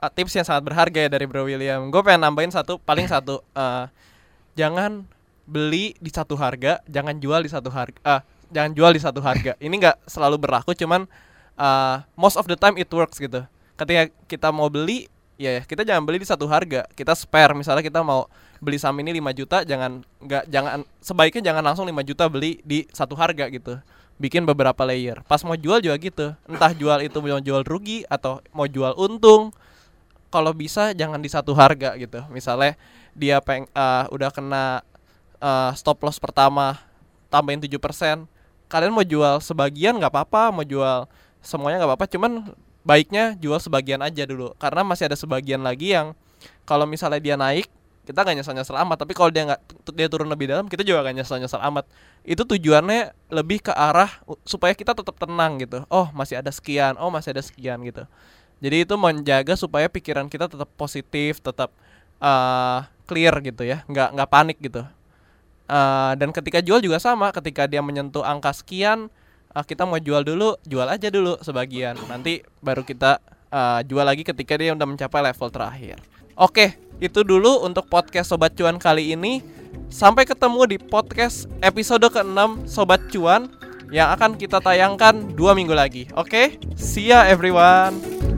uh, 0.00 0.10
tips 0.12 0.32
yang 0.36 0.46
sangat 0.46 0.64
berharga 0.64 1.08
ya 1.08 1.10
dari 1.12 1.24
Bro 1.28 1.44
William. 1.48 1.88
Gue 1.92 2.00
pengen 2.00 2.24
nambahin 2.24 2.52
satu, 2.52 2.80
paling 2.80 3.08
satu. 3.08 3.44
uh, 3.52 3.88
jangan 4.60 5.04
beli 5.44 5.92
di 6.00 6.08
satu 6.08 6.36
harga, 6.40 6.80
jangan 6.88 7.20
jual 7.20 7.44
di 7.44 7.50
satu 7.52 7.68
harga. 7.68 8.00
ah 8.04 8.20
jangan 8.48 8.72
jual 8.72 8.92
di 8.96 9.00
satu 9.02 9.20
harga. 9.20 9.52
Ini 9.64 9.74
nggak 9.76 10.08
selalu 10.08 10.36
berlaku, 10.40 10.72
cuman 10.72 11.04
uh, 11.60 12.00
most 12.16 12.40
of 12.40 12.48
the 12.48 12.56
time 12.56 12.80
it 12.80 12.88
works 12.88 13.20
gitu. 13.20 13.44
Ketika 13.74 14.08
kita 14.30 14.48
mau 14.54 14.70
beli, 14.70 15.10
ya 15.40 15.62
kita 15.64 15.82
jangan 15.82 16.04
beli 16.06 16.22
di 16.22 16.28
satu 16.28 16.46
harga. 16.46 16.86
Kita 16.94 17.12
spare. 17.16 17.52
Misalnya 17.56 17.82
kita 17.82 18.00
mau 18.02 18.26
beli 18.62 18.80
saham 18.80 18.96
ini 19.02 19.20
5 19.20 19.34
juta, 19.36 19.60
jangan 19.66 20.00
nggak 20.22 20.44
jangan 20.48 20.86
sebaiknya 21.02 21.52
jangan 21.52 21.62
langsung 21.62 21.84
5 21.84 22.00
juta 22.06 22.24
beli 22.30 22.64
di 22.64 22.88
satu 22.90 23.12
harga 23.18 23.50
gitu 23.52 23.76
bikin 24.18 24.46
beberapa 24.46 24.86
layer. 24.86 25.20
Pas 25.26 25.42
mau 25.42 25.58
jual 25.58 25.82
juga 25.82 25.96
gitu. 25.98 26.26
Entah 26.46 26.70
jual 26.70 27.02
itu 27.02 27.18
mau 27.18 27.40
jual 27.42 27.62
rugi 27.66 28.06
atau 28.06 28.38
mau 28.54 28.66
jual 28.66 28.94
untung. 28.94 29.50
Kalau 30.30 30.50
bisa 30.50 30.90
jangan 30.94 31.22
di 31.22 31.30
satu 31.30 31.54
harga 31.54 31.94
gitu. 31.98 32.22
Misalnya 32.30 32.74
dia 33.14 33.38
peng 33.42 33.66
eh, 33.70 34.04
udah 34.10 34.30
kena 34.34 34.82
eh, 35.38 35.70
stop 35.78 36.02
loss 36.02 36.18
pertama 36.18 36.78
tambahin 37.30 37.62
7%. 37.62 38.26
Kalian 38.70 38.94
mau 38.94 39.06
jual 39.06 39.38
sebagian 39.42 39.98
nggak 39.98 40.10
apa-apa, 40.10 40.50
mau 40.54 40.66
jual 40.66 41.06
semuanya 41.44 41.82
nggak 41.82 41.90
apa-apa, 41.94 42.06
cuman 42.10 42.32
baiknya 42.84 43.34
jual 43.40 43.58
sebagian 43.58 44.04
aja 44.04 44.22
dulu. 44.28 44.52
Karena 44.60 44.84
masih 44.84 45.08
ada 45.08 45.16
sebagian 45.16 45.64
lagi 45.64 45.96
yang 45.96 46.12
kalau 46.68 46.84
misalnya 46.84 47.18
dia 47.18 47.34
naik 47.34 47.66
kita 48.04 48.20
nggak 48.20 48.36
nyesel-nyesel 48.44 48.76
amat. 48.84 48.96
Tapi 49.00 49.12
kalau 49.16 49.32
dia 49.32 49.48
nggak 49.48 49.60
dia 49.96 50.06
turun 50.12 50.28
lebih 50.28 50.52
dalam 50.52 50.68
kita 50.68 50.84
juga 50.84 51.02
nggak 51.02 51.24
nyesel-nyesel 51.24 51.60
amat. 51.72 51.88
Itu 52.22 52.44
tujuannya 52.44 53.16
lebih 53.32 53.64
ke 53.64 53.72
arah 53.72 54.12
supaya 54.44 54.76
kita 54.76 54.92
tetap 54.92 55.16
tenang 55.16 55.56
gitu. 55.64 55.82
Oh 55.88 56.12
masih 56.12 56.38
ada 56.38 56.52
sekian 56.52 56.94
oh 57.00 57.08
masih 57.08 57.32
ada 57.32 57.42
sekian 57.42 57.80
gitu. 57.82 58.04
Jadi 58.60 58.76
itu 58.86 58.94
menjaga 59.00 59.56
supaya 59.56 59.88
pikiran 59.88 60.28
kita 60.28 60.46
tetap 60.46 60.68
positif 60.76 61.40
tetap 61.40 61.72
eh, 62.20 62.78
clear 63.08 63.34
gitu 63.40 63.64
ya. 63.64 63.82
Nggak 63.88 64.08
nggak 64.20 64.28
panik 64.28 64.58
gitu. 64.60 64.84
Eh, 65.64 66.12
dan 66.20 66.28
ketika 66.36 66.60
jual 66.60 66.84
juga 66.84 67.00
sama. 67.00 67.32
Ketika 67.32 67.64
dia 67.64 67.80
menyentuh 67.80 68.20
angka 68.20 68.52
sekian 68.52 69.08
eh, 69.54 69.64
kita 69.64 69.86
mau 69.86 69.96
jual 69.96 70.26
dulu 70.26 70.58
jual 70.66 70.86
aja 70.90 71.08
dulu 71.08 71.38
sebagian. 71.40 71.94
Nanti 72.10 72.42
baru 72.60 72.82
kita 72.82 73.22
eh, 73.48 73.80
jual 73.86 74.04
lagi 74.04 74.26
ketika 74.26 74.58
dia 74.58 74.74
udah 74.74 74.88
mencapai 74.88 75.22
level 75.22 75.48
terakhir. 75.48 75.96
Oke 76.34 76.74
itu 76.98 77.22
dulu 77.26 77.62
untuk 77.62 77.86
podcast 77.86 78.34
sobat 78.34 78.58
cuan 78.58 78.76
kali 78.76 79.14
ini. 79.14 79.40
Sampai 79.90 80.22
ketemu 80.26 80.70
di 80.70 80.78
podcast 80.78 81.50
episode 81.58 82.06
ke-6 82.06 82.70
sobat 82.70 83.02
cuan 83.10 83.50
yang 83.90 84.10
akan 84.14 84.38
kita 84.38 84.58
tayangkan 84.58 85.34
dua 85.38 85.54
minggu 85.54 85.74
lagi. 85.74 86.10
Oke 86.18 86.58
see 86.74 87.14
ya 87.14 87.26
everyone 87.30 88.33